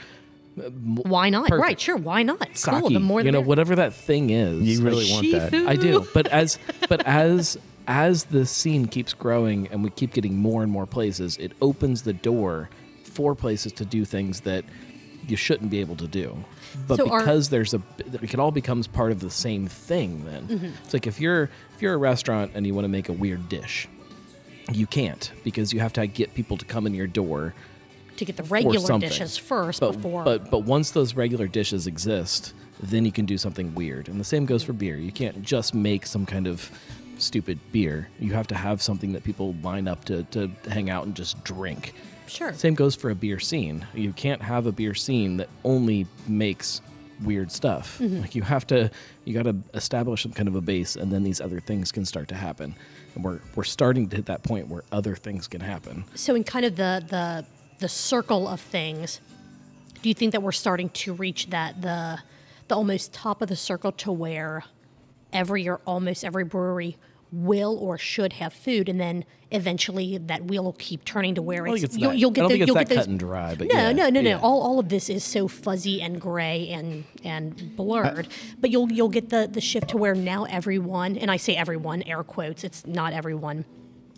why 0.57 1.31
not? 1.31 1.49
Perfect. 1.49 1.63
Right. 1.63 1.81
Sure. 1.81 1.97
Why 1.97 2.23
not? 2.23 2.57
Sake, 2.57 2.75
Cool. 2.81 2.91
The 2.91 3.01
more, 3.01 3.21
you 3.21 3.25
the 3.25 3.33
know, 3.33 3.39
merrier. 3.39 3.47
whatever 3.49 3.77
that 3.77 3.95
thing 3.95 4.31
is. 4.31 4.63
You 4.63 4.85
really 4.85 5.11
want 5.11 5.31
that. 5.33 5.55
I 5.55 5.77
do, 5.77 6.07
but 6.13 6.27
as 6.27 6.59
but 6.89 7.07
as 7.07 7.57
as 7.87 8.25
the 8.25 8.47
scene 8.47 8.87
keeps 8.87 9.13
growing 9.13 9.69
and 9.69 9.83
we 9.83 9.91
keep 9.91 10.13
getting 10.13 10.37
more 10.37 10.63
and 10.63 10.71
more 10.71 10.87
places, 10.87 11.37
it 11.39 11.53
opens 11.61 12.03
the 12.03 12.13
door 12.13 12.71
for 13.05 13.35
places 13.35 13.73
to 13.73 13.85
do 13.85 14.05
things 14.05 14.41
that 14.43 14.65
you 15.27 15.37
shouldn't 15.37 15.71
be 15.71 15.81
able 15.81 15.97
to 15.97 16.07
do. 16.07 16.37
But 16.87 16.97
So 16.97 17.05
because 17.05 17.49
there's 17.51 17.75
a, 17.75 17.83
it 18.23 18.39
all 18.39 18.51
becomes 18.51 18.87
part 18.87 19.13
of 19.13 19.21
the 19.21 19.31
same 19.31 19.67
thing. 19.67 20.25
Then 20.25 20.47
Mm-hmm. 20.49 20.67
it's 20.85 20.95
like 20.95 21.07
if 21.07 21.21
you're 21.21 21.51
if 21.75 21.83
you're 21.83 21.95
a 21.95 21.99
restaurant 21.99 22.53
and 22.55 22.67
you 22.67 22.75
want 22.75 22.85
to 22.85 22.89
make 22.89 23.09
a 23.09 23.13
weird 23.13 23.49
dish, 23.49 23.89
you 24.73 24.87
can't 24.87 25.33
because 25.45 25.73
you 25.73 25.81
have 25.81 25.93
to 25.95 26.07
get 26.07 26.35
people 26.35 26.57
to 26.57 26.65
come 26.65 26.87
in 26.87 26.95
your 26.95 27.07
door 27.07 27.55
to 28.17 28.25
get 28.25 28.37
the 28.37 28.43
regular 28.45 28.99
dishes 28.99 29.37
first 29.37 29.81
but, 29.81 29.93
before. 29.93 30.25
But 30.25 30.51
but 30.51 30.61
once 30.61 30.91
those 30.93 31.15
regular 31.15 31.49
dishes 31.49 31.87
exist, 31.87 32.55
then 32.83 33.05
you 33.05 33.13
can 33.13 33.27
do 33.27 33.37
something 33.39 33.75
weird. 33.75 34.09
And 34.09 34.19
the 34.21 34.25
same 34.25 34.47
goes 34.47 34.63
for 34.63 34.73
beer. 34.73 34.97
You 34.97 35.13
can't 35.13 35.43
just 35.43 35.75
make 35.75 36.07
some 36.07 36.25
kind 36.27 36.47
of 36.47 36.71
stupid 37.21 37.59
beer. 37.73 38.09
You 38.19 38.33
have 38.33 38.47
to 38.49 38.55
have 38.55 38.83
something 38.83 39.13
that 39.13 39.25
people 39.25 39.55
line 39.63 39.89
up 39.89 40.05
to, 40.07 40.25
to 40.25 40.51
hang 40.69 40.91
out 40.91 41.07
and 41.07 41.15
just 41.15 41.43
drink. 41.45 41.95
sure. 42.27 42.53
Same 42.55 42.75
goes 42.75 42.95
for 42.95 43.11
a 43.11 43.15
beer 43.15 43.39
scene. 43.39 43.87
You 43.95 44.13
can't 44.13 44.43
have 44.43 44.67
a 44.67 44.73
beer 44.73 44.95
scene 44.95 45.37
that 45.39 45.49
only 45.65 46.07
makes 46.27 46.81
weird 47.23 47.53
stuff. 47.53 47.99
Mm-hmm. 47.99 48.21
Like 48.23 48.35
you 48.35 48.43
have 48.43 48.67
to 48.69 48.91
you 49.25 49.35
got 49.35 49.43
to 49.43 49.57
establish 49.75 50.23
some 50.23 50.33
kind 50.33 50.49
of 50.49 50.55
a 50.55 50.61
base 50.61 50.97
and 50.97 51.13
then 51.13 51.23
these 51.23 51.41
other 51.41 51.61
things 51.61 51.93
can 51.93 52.05
start 52.05 52.29
to 52.29 52.35
happen. 52.35 52.75
And 53.15 53.25
we're 53.25 53.41
we're 53.55 53.65
starting 53.65 54.09
to 54.09 54.17
hit 54.17 54.27
that 54.27 54.43
point 54.43 54.69
where 54.69 54.85
other 54.91 55.15
things 55.17 55.47
can 55.47 55.61
happen. 55.61 56.05
so 56.15 56.35
in 56.35 56.45
kind 56.45 56.65
of 56.65 56.77
the 56.77 57.05
the 57.09 57.47
the 57.79 57.89
circle 57.89 58.47
of 58.49 58.61
things 58.61 59.21
do 60.03 60.09
you 60.09 60.15
think 60.15 60.33
that 60.33 60.43
we're 60.43 60.53
starting 60.53 60.89
to 60.91 61.13
reach 61.13 61.51
that 61.51 61.83
the 61.83 62.21
the 62.69 62.75
almost 62.75 63.13
top 63.13 63.43
of 63.43 63.49
the 63.49 63.57
circle 63.57 63.93
to 63.93 64.13
where 64.13 64.65
every 65.33 65.69
or 65.69 65.81
almost 65.87 66.25
every 66.25 66.45
brewery 66.45 66.97
will 67.33 67.79
or 67.79 67.97
should 67.97 68.35
have 68.35 68.53
food 68.53 68.89
and 68.89 69.01
then 69.01 69.25
eventually 69.53 70.19
that 70.19 70.45
wheel 70.45 70.65
will 70.65 70.73
keep 70.75 71.05
turning 71.05 71.35
to 71.35 71.43
where 71.43 71.67
it's 71.67 71.83
it's 71.85 71.97
you'll, 71.97 72.13
you'll 72.13 72.31
I 72.31 72.35
get 72.35 72.41
don't 72.41 72.49
the, 72.49 72.55
think 72.55 72.63
it's 72.63 72.67
you'll 72.69 72.75
that 72.75 72.89
get 72.89 72.95
those, 72.95 73.05
cut 73.05 73.09
and 73.09 73.19
dry, 73.19 73.55
but 73.55 73.69
no 73.69 73.75
yeah, 73.75 73.93
no 73.93 74.09
no 74.09 74.21
no 74.21 74.31
yeah. 74.31 74.39
all, 74.39 74.63
all 74.63 74.79
of 74.79 74.89
this 74.89 75.09
is 75.09 75.23
so 75.25 75.47
fuzzy 75.49 76.01
and 76.03 76.21
gray 76.21 76.69
and 76.71 77.05
and 77.25 77.77
blurred 77.77 78.29
but 78.59 78.71
you'll 78.71 78.91
you'll 78.91 79.09
get 79.09 79.29
the 79.29 79.49
the 79.51 79.61
shift 79.61 79.89
to 79.89 79.97
where 79.97 80.15
now 80.15 80.45
everyone 80.45 81.17
and 81.17 81.31
I 81.31 81.37
say 81.37 81.55
everyone 81.55 82.03
air 82.03 82.23
quotes 82.23 82.65
it's 82.65 82.87
not 82.87 83.13
everyone 83.13 83.65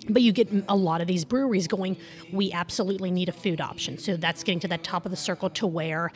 but 0.09 0.22
you 0.22 0.33
get 0.33 0.48
a 0.68 0.77
lot 0.77 1.01
of 1.01 1.07
these 1.07 1.25
breweries 1.25 1.68
going, 1.68 1.96
we 2.33 2.53
absolutely 2.53 3.11
need 3.11 3.29
a 3.29 3.33
food 3.33 3.61
option. 3.61 3.98
So 3.98 4.16
that's 4.16 4.42
getting 4.42 4.61
to 4.61 4.68
that 4.68 4.83
top 4.83 5.05
of 5.05 5.11
the 5.11 5.16
circle 5.16 5.51
to 5.51 5.66
where, 5.66 6.11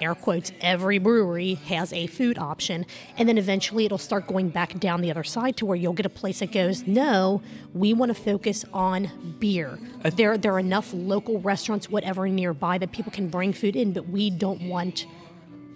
air 0.00 0.14
quotes, 0.14 0.52
every 0.60 0.98
brewery 0.98 1.54
has 1.54 1.92
a 1.92 2.06
food 2.06 2.38
option. 2.38 2.86
And 3.16 3.28
then 3.28 3.38
eventually 3.38 3.84
it'll 3.84 3.98
start 3.98 4.26
going 4.26 4.48
back 4.48 4.78
down 4.78 5.00
the 5.00 5.10
other 5.10 5.24
side 5.24 5.56
to 5.58 5.66
where 5.66 5.76
you'll 5.76 5.92
get 5.92 6.06
a 6.06 6.10
place 6.10 6.40
that 6.40 6.52
goes, 6.52 6.86
no, 6.86 7.42
we 7.74 7.94
want 7.94 8.14
to 8.14 8.20
focus 8.20 8.64
on 8.72 9.36
beer. 9.38 9.78
there, 10.02 10.36
there 10.36 10.54
are 10.54 10.58
enough 10.58 10.92
local 10.92 11.40
restaurants, 11.40 11.88
whatever, 11.88 12.28
nearby 12.28 12.78
that 12.78 12.92
people 12.92 13.12
can 13.12 13.28
bring 13.28 13.52
food 13.52 13.76
in, 13.76 13.92
but 13.92 14.08
we 14.08 14.30
don't 14.30 14.62
want 14.62 15.06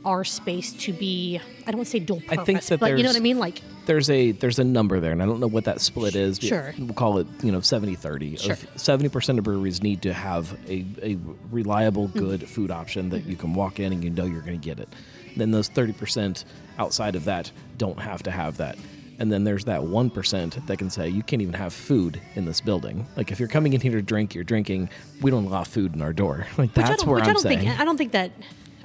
our 0.04 0.24
space 0.24 0.72
to 0.72 0.92
be, 0.92 1.40
I 1.66 1.70
don't 1.70 1.76
want 1.78 1.86
to 1.86 1.90
say 1.92 1.98
dual 1.98 2.22
I 2.28 2.36
think 2.44 2.62
that 2.64 2.80
but 2.80 2.96
you 2.96 3.02
know 3.02 3.08
what 3.10 3.16
I 3.16 3.20
mean? 3.20 3.38
Like, 3.38 3.60
there's 3.86 4.08
a 4.10 4.32
there's 4.32 4.58
a 4.58 4.64
number 4.64 4.98
there 4.98 5.12
and 5.12 5.22
i 5.22 5.26
don't 5.26 5.40
know 5.40 5.46
what 5.46 5.64
that 5.64 5.78
split 5.78 6.16
is 6.16 6.38
Sure. 6.38 6.72
we'll 6.78 6.94
call 6.94 7.18
it 7.18 7.26
you 7.42 7.52
know 7.52 7.60
70 7.60 7.94
30 7.96 8.36
Sure. 8.36 8.54
70% 8.56 9.36
of 9.38 9.44
breweries 9.44 9.82
need 9.82 10.00
to 10.02 10.12
have 10.14 10.56
a, 10.70 10.86
a 11.02 11.18
reliable 11.50 12.08
Mm-hmm. 12.08 12.18
good 12.18 12.48
food 12.48 12.70
option 12.70 13.10
that 13.10 13.26
you 13.26 13.36
can 13.36 13.52
walk 13.52 13.80
in 13.80 13.92
and 13.92 14.02
you 14.02 14.08
know 14.08 14.24
you're 14.24 14.40
going 14.40 14.58
to 14.58 14.64
get 14.64 14.80
it 14.80 14.88
then 15.36 15.50
those 15.50 15.68
30% 15.68 16.44
outside 16.78 17.14
of 17.14 17.24
that 17.26 17.50
don't 17.76 17.98
have 17.98 18.22
to 18.22 18.30
have 18.30 18.56
that 18.56 18.78
and 19.18 19.30
then 19.30 19.44
there's 19.44 19.64
that 19.66 19.80
1% 19.82 20.66
that 20.66 20.76
can 20.78 20.88
say 20.90 21.08
you 21.08 21.22
can't 21.22 21.42
even 21.42 21.54
have 21.54 21.72
food 21.74 22.18
in 22.36 22.46
this 22.46 22.62
building 22.62 23.06
like 23.18 23.30
if 23.32 23.38
you're 23.38 23.48
coming 23.50 23.74
in 23.74 23.82
here 23.82 23.92
to 23.92 24.00
drink 24.02 24.34
you're 24.34 24.44
drinking 24.44 24.88
we 25.20 25.30
don't 25.30 25.44
allow 25.44 25.62
food 25.62 25.94
in 25.94 26.00
our 26.00 26.14
door 26.14 26.46
like 26.56 26.72
that's 26.72 27.04
where 27.04 27.16
which 27.16 27.24
i'm 27.24 27.30
I 27.30 27.32
don't 27.34 27.42
saying 27.42 27.58
think 27.60 27.80
I 27.80 27.84
don't 27.84 27.98
think 27.98 28.12
that 28.12 28.30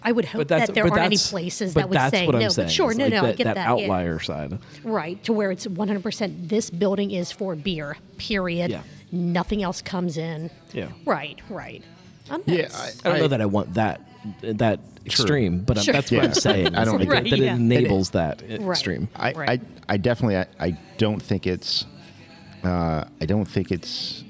I 0.03 0.11
would 0.11 0.25
hope 0.25 0.47
that 0.47 0.73
there 0.73 0.85
aren't 0.85 0.97
any 0.97 1.17
places 1.17 1.73
that 1.73 1.89
would 1.89 1.99
say 2.11 2.25
no. 2.27 2.49
Saying. 2.49 2.65
But 2.67 2.71
sure, 2.71 2.93
no, 2.93 3.05
like 3.05 3.13
no, 3.13 3.25
I 3.25 3.31
get 3.33 3.43
that, 3.45 3.55
that. 3.55 3.65
yeah. 3.77 3.83
outlier 3.85 4.19
side 4.19 4.59
Right, 4.83 5.21
to 5.25 5.33
where 5.33 5.51
it's 5.51 5.65
100% 5.67 6.49
this 6.49 6.69
building 6.69 7.11
is 7.11 7.31
for 7.31 7.55
beer. 7.55 7.97
Period. 8.17 8.71
Yeah. 8.71 8.81
Nothing 9.11 9.63
else 9.63 9.81
comes 9.81 10.17
in. 10.17 10.51
yeah 10.73 10.89
Right, 11.05 11.39
right. 11.49 11.83
Um, 12.29 12.43
Yeah, 12.45 12.63
that's- 12.63 13.01
I 13.03 13.09
don't 13.09 13.19
know 13.19 13.27
that 13.27 13.41
I 13.41 13.45
want 13.45 13.73
that 13.75 14.01
that 14.41 14.79
extreme, 15.05 15.59
but 15.59 15.79
Sure. 15.79 15.93
that's 15.93 16.11
what 16.11 16.23
I'm 16.23 16.33
saying. 16.33 16.75
I 16.75 16.83
don't 16.85 16.99
Like, 16.99 17.09
Right, 17.09 17.23
that, 17.23 17.29
that 17.31 17.39
yeah. 17.39 17.53
it 17.53 17.57
enables 17.57 18.09
that 18.11 18.41
extreme. 18.43 19.07
I, 19.15 19.31
Right. 19.31 19.61
I, 19.87 19.93
I 19.93 19.97
definitely, 19.97 20.37
I, 20.37 20.45
I 20.59 20.77
don't 20.97 21.21
think 21.21 21.47
it's, 21.47 21.85
uh, 22.63 23.05
I 23.21 23.25
don't 23.25 23.45
think 23.47 23.71
it's, 23.71 24.23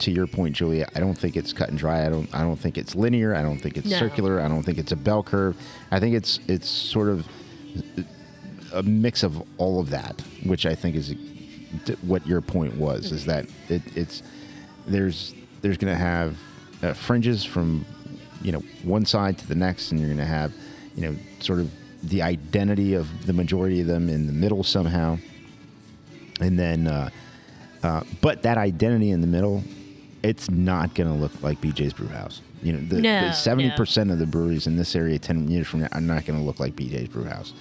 to 0.00 0.10
your 0.10 0.26
point, 0.26 0.56
Julia. 0.56 0.88
I 0.94 1.00
don't 1.00 1.16
think 1.16 1.36
it's 1.36 1.52
cut 1.52 1.68
and 1.68 1.78
dry. 1.78 2.06
I 2.06 2.08
don't, 2.08 2.32
I 2.34 2.40
don't 2.42 2.56
think 2.58 2.76
it's 2.78 2.94
linear. 2.94 3.34
I 3.34 3.42
don't 3.42 3.58
think 3.58 3.76
it's 3.76 3.88
No. 3.90 3.98
circular. 3.98 4.40
I 4.40 4.48
don't 4.48 4.62
think 4.62 4.78
it's 4.78 4.92
a 4.92 4.96
bell 4.96 5.22
curve. 5.22 5.56
I 5.90 6.00
think 6.00 6.14
it's, 6.14 6.38
it's 6.48 6.68
sort 6.68 7.08
of 7.08 7.26
a 8.72 8.82
mix 8.82 9.22
of 9.22 9.42
all 9.58 9.80
of 9.80 9.90
that, 9.90 10.20
which 10.44 10.66
I 10.66 10.74
think 10.74 10.96
is 10.96 11.14
what 12.02 12.26
your 12.26 12.40
point 12.40 12.76
was. 12.76 13.12
Is 13.12 13.26
that 13.26 13.46
it, 13.68 13.82
it's 13.96 14.22
there's 14.86 15.34
there's 15.62 15.76
going 15.76 15.92
to 15.92 15.98
have 15.98 16.36
uh, 16.82 16.92
fringes 16.94 17.44
from 17.44 17.84
you 18.42 18.52
know 18.52 18.62
one 18.82 19.04
side 19.04 19.38
to 19.38 19.46
the 19.46 19.54
next, 19.54 19.90
and 19.90 20.00
you're 20.00 20.08
going 20.08 20.18
to 20.18 20.24
have 20.24 20.52
you 20.96 21.02
know 21.02 21.16
sort 21.40 21.58
of 21.60 21.70
the 22.02 22.22
identity 22.22 22.94
of 22.94 23.26
the 23.26 23.32
majority 23.32 23.80
of 23.80 23.86
them 23.86 24.08
in 24.08 24.26
the 24.26 24.32
middle 24.32 24.64
somehow, 24.64 25.18
and 26.40 26.58
then 26.58 26.86
uh, 26.86 27.10
uh, 27.82 28.02
but 28.20 28.42
that 28.42 28.58
identity 28.58 29.10
in 29.10 29.20
the 29.20 29.26
middle, 29.26 29.62
it's 30.22 30.50
not 30.50 30.94
going 30.94 31.08
to 31.08 31.14
look 31.14 31.42
like 31.42 31.60
BJ's 31.60 31.92
Brewhouse. 31.92 32.42
You 32.62 32.74
know, 32.74 32.80
the 32.80 33.00
No, 33.00 33.32
seventy 33.32 33.70
percent 33.70 34.10
of 34.10 34.18
the 34.18 34.26
breweries 34.26 34.66
in 34.66 34.76
this 34.76 34.94
area 34.94 35.18
ten 35.18 35.48
years 35.50 35.66
from 35.66 35.80
now 35.80 35.88
are 35.92 36.00
not 36.00 36.26
going 36.26 36.38
to 36.38 36.44
look 36.44 36.60
like 36.60 36.74
BJ's 36.74 37.08
Brewhouse 37.08 37.52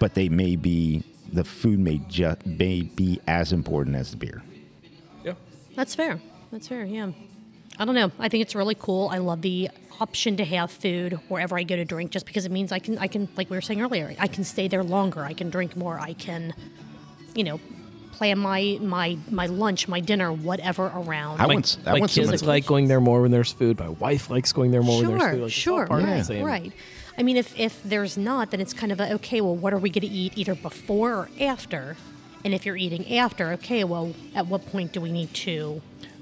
but 0.00 0.14
they 0.14 0.28
may 0.28 0.56
be 0.56 1.04
the 1.32 1.44
food 1.44 1.78
may 1.78 1.98
just 2.08 2.44
may 2.44 2.82
be 2.82 3.20
as 3.28 3.52
important 3.52 3.94
as 3.94 4.10
the 4.10 4.16
beer. 4.16 4.42
Yeah. 5.22 5.34
That's 5.76 5.94
fair. 5.94 6.20
That's 6.50 6.66
fair. 6.66 6.84
Yeah. 6.84 7.12
I 7.78 7.84
don't 7.84 7.94
know. 7.94 8.10
I 8.18 8.28
think 8.28 8.42
it's 8.42 8.56
really 8.56 8.74
cool. 8.74 9.08
I 9.10 9.18
love 9.18 9.42
the 9.42 9.70
option 10.00 10.36
to 10.38 10.44
have 10.44 10.72
food 10.72 11.20
wherever 11.28 11.56
I 11.56 11.62
go 11.62 11.76
to 11.76 11.84
drink, 11.84 12.10
just 12.10 12.26
because 12.26 12.44
it 12.44 12.50
means 12.50 12.72
I 12.72 12.80
can. 12.80 12.98
I 12.98 13.06
can, 13.06 13.28
like 13.36 13.48
we 13.48 13.56
were 13.56 13.60
saying 13.60 13.80
earlier, 13.80 14.14
I 14.18 14.26
can 14.26 14.42
stay 14.42 14.66
there 14.66 14.82
longer. 14.82 15.22
I 15.22 15.34
can 15.34 15.50
drink 15.50 15.76
more. 15.76 16.00
I 16.00 16.14
can, 16.14 16.52
you 17.34 17.44
know, 17.44 17.60
plan 18.20 18.38
my 18.38 18.78
my 18.82 19.16
my 19.30 19.46
lunch, 19.46 19.88
my 19.88 19.98
dinner, 19.98 20.30
whatever 20.30 20.92
around. 20.94 21.40
I 21.40 21.46
My, 21.46 21.54
want 21.54 21.78
I 21.86 21.92
my 21.92 22.00
want 22.00 22.12
kids 22.12 22.28
somebody 22.28 22.46
like 22.46 22.66
going 22.66 22.86
there 22.86 23.00
more 23.00 23.22
when 23.22 23.30
there's 23.30 23.50
food. 23.50 23.78
My 23.78 23.88
wife 23.88 24.28
likes 24.28 24.52
going 24.52 24.72
there 24.72 24.82
more 24.82 25.00
when 25.02 25.12
there's 25.12 25.22
sure, 25.22 25.30
food. 25.30 25.40
Like, 25.40 25.46
it's 25.46 25.54
sure, 25.54 25.86
part 25.86 26.02
of 26.02 26.26
the 26.26 26.34
right, 26.34 26.44
right. 26.44 26.72
I 27.16 27.22
mean, 27.22 27.38
if 27.38 27.58
if 27.58 27.82
there's 27.82 28.18
not, 28.18 28.50
then 28.50 28.60
it's 28.60 28.74
kind 28.74 28.92
of 28.92 29.00
a 29.00 29.14
okay. 29.14 29.40
Well, 29.40 29.56
what 29.56 29.72
are 29.72 29.78
we 29.78 29.88
going 29.88 30.06
to 30.06 30.14
eat 30.14 30.36
either 30.36 30.54
before 30.54 31.14
or 31.14 31.30
after? 31.40 31.96
And 32.44 32.52
if 32.52 32.66
you're 32.66 32.76
eating 32.76 33.16
after, 33.16 33.52
okay, 33.52 33.84
well, 33.84 34.14
at 34.34 34.46
what 34.46 34.66
point 34.66 34.92
do 34.92 35.00
we 35.00 35.12
need 35.12 35.32
to 35.34 35.80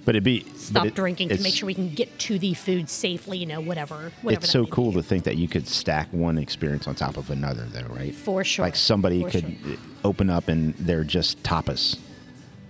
but 0.09 0.15
it'd 0.15 0.25
be 0.25 0.43
stop 0.57 0.87
it- 0.87 0.95
drinking 0.95 1.29
to 1.29 1.39
make 1.43 1.53
sure 1.55 1.67
we 1.67 1.75
can 1.75 1.93
get 1.93 2.19
to 2.19 2.39
the 2.39 2.55
food 2.55 2.89
safely? 2.89 3.37
You 3.37 3.45
know, 3.45 3.61
whatever. 3.61 4.11
whatever 4.23 4.43
It's 4.43 4.51
so 4.51 4.65
cool 4.65 4.91
to 4.95 5.03
think 5.03 5.25
that 5.25 5.37
you 5.37 5.49
could 5.49 5.69
stack 5.69 6.09
one 6.13 6.39
experience 6.39 6.89
on 6.89 6.95
top 6.95 7.19
of 7.19 7.29
another, 7.29 7.67
though, 7.71 7.85
right? 7.95 8.15
For 8.15 8.43
sure. 8.43 8.65
Like 8.65 8.75
somebody 8.75 9.23
For 9.23 9.29
could 9.33 9.59
sure. 9.63 9.77
open 10.05 10.31
up 10.31 10.49
and 10.49 10.73
they're 10.79 11.05
just 11.05 11.43
tapas, 11.43 11.99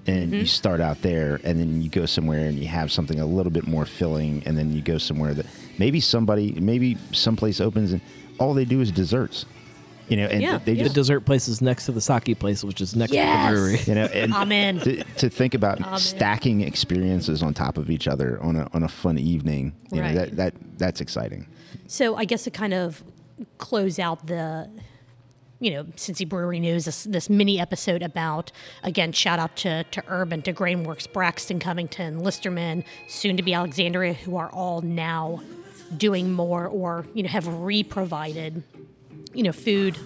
and 0.09 0.33
Mm-hmm. 0.33 0.35
you 0.40 0.46
start 0.46 0.81
out 0.81 1.01
there, 1.03 1.38
and 1.44 1.61
then 1.61 1.81
you 1.81 1.88
go 1.88 2.07
somewhere 2.07 2.48
and 2.48 2.59
you 2.59 2.66
have 2.66 2.90
something 2.90 3.20
a 3.20 3.27
little 3.27 3.53
bit 3.53 3.68
more 3.68 3.87
filling, 3.87 4.42
and 4.44 4.59
then 4.59 4.72
you 4.72 4.83
go 4.83 4.98
somewhere 4.98 5.33
that 5.35 5.46
maybe 5.79 6.01
somebody, 6.01 6.55
maybe 6.61 6.98
someplace 7.12 7.61
opens 7.61 7.92
and 7.92 8.01
all 8.40 8.53
they 8.53 8.64
do 8.64 8.81
is 8.81 8.90
desserts, 8.90 9.44
you 10.09 10.16
know, 10.16 10.27
and 10.27 10.42
Yeah, 10.42 10.59
they 10.59 10.73
yeah. 10.73 10.85
The 10.85 10.90
dessert 10.90 11.21
place 11.27 11.49
is 11.49 11.61
next 11.61 11.87
to 11.87 11.92
the 11.92 12.01
sake 12.01 12.38
place, 12.38 12.64
which 12.64 12.81
is 12.81 12.97
next 12.97 13.12
Yes! 13.12 13.47
to 13.47 13.51
the 13.51 13.57
brewery. 13.61 13.81
you 13.87 13.94
know, 13.94 14.05
and 14.07 14.33
Amen. 14.42 14.79
To, 14.81 15.05
to 15.05 15.29
think 15.31 15.55
about 15.55 15.81
Amen. 15.81 15.99
stacking 15.99 16.61
experiences 16.62 17.42
on 17.42 17.55
top 17.55 17.77
of 17.79 17.90
each 17.90 18.09
other 18.09 18.40
on 18.42 18.57
a 18.57 18.68
on 18.73 18.83
a 18.83 18.88
fun 18.88 19.18
evening, 19.18 19.75
you 19.92 20.01
Right. 20.01 20.14
know, 20.14 20.21
that 20.21 20.37
that 20.37 20.55
that's 20.79 21.01
exciting. 21.01 21.47
So 21.87 22.16
I 22.16 22.25
guess 22.25 22.44
to 22.44 22.51
kind 22.51 22.75
of 22.75 23.03
close 23.59 23.99
out 23.99 24.27
the, 24.27 24.68
you 25.61 25.71
know, 25.71 25.85
Cincy 25.97 26.29
Brewery 26.29 26.61
News, 26.61 26.85
this, 26.85 27.05
this 27.05 27.31
mini 27.31 27.59
episode 27.61 28.03
about, 28.03 28.51
again, 28.83 29.12
shout 29.12 29.38
out 29.38 29.57
to, 29.59 29.85
to 29.85 30.03
Urban, 30.09 30.42
to 30.42 30.53
Grainworks, 30.53 31.11
Braxton, 31.12 31.59
Covington, 31.61 32.21
Listerman, 32.21 32.85
soon 33.07 33.37
to 33.37 33.42
be 33.42 33.55
Alexandria, 33.55 34.12
who 34.12 34.37
are 34.37 34.51
all 34.51 34.81
now 34.83 35.40
doing 35.97 36.33
more 36.33 36.66
or, 36.66 37.07
you 37.14 37.23
know, 37.23 37.29
have 37.29 37.47
re-provided, 37.47 38.62
you 39.34 39.42
know, 39.42 39.52
food 39.52 39.96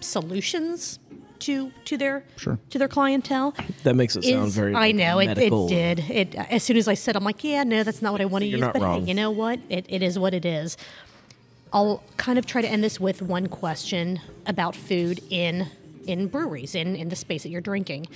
solutions 0.00 0.98
to 1.40 1.72
to 1.84 1.96
their 1.96 2.24
Sure. 2.36 2.58
to 2.70 2.78
their 2.78 2.88
clientele. 2.88 3.54
That 3.82 3.94
makes 3.96 4.16
it 4.16 4.24
sound 4.24 4.48
is- 4.48 4.54
very. 4.54 4.74
I 4.74 4.92
know 4.92 5.18
it, 5.18 5.36
it 5.38 5.50
did. 5.68 5.98
It 6.10 6.34
as 6.34 6.62
soon 6.62 6.76
as 6.76 6.88
I 6.88 6.94
said, 6.94 7.16
I'm 7.16 7.24
like, 7.24 7.42
yeah, 7.44 7.64
no, 7.64 7.82
that's 7.82 8.02
not 8.02 8.12
what 8.12 8.20
I 8.20 8.26
want 8.26 8.42
to 8.42 8.46
You're 8.46 8.58
use. 8.58 8.60
not 8.66 8.72
but 8.74 8.82
wrong. 8.82 9.02
hey, 9.02 9.08
you 9.08 9.14
know 9.14 9.30
what? 9.30 9.58
It, 9.68 9.86
it 9.88 10.02
is 10.02 10.18
what 10.18 10.34
it 10.34 10.44
is. 10.44 10.76
I'll 11.72 12.02
kind 12.18 12.38
of 12.38 12.44
try 12.46 12.60
to 12.60 12.68
end 12.68 12.84
this 12.84 13.00
with 13.00 13.22
one 13.22 13.46
question 13.48 14.20
about 14.46 14.76
food 14.76 15.20
in 15.30 15.66
in 16.06 16.26
breweries 16.28 16.74
in 16.74 16.94
in 16.96 17.08
the 17.08 17.16
space 17.16 17.42
that 17.44 17.48
you're 17.48 17.60
drinking. 17.60 18.06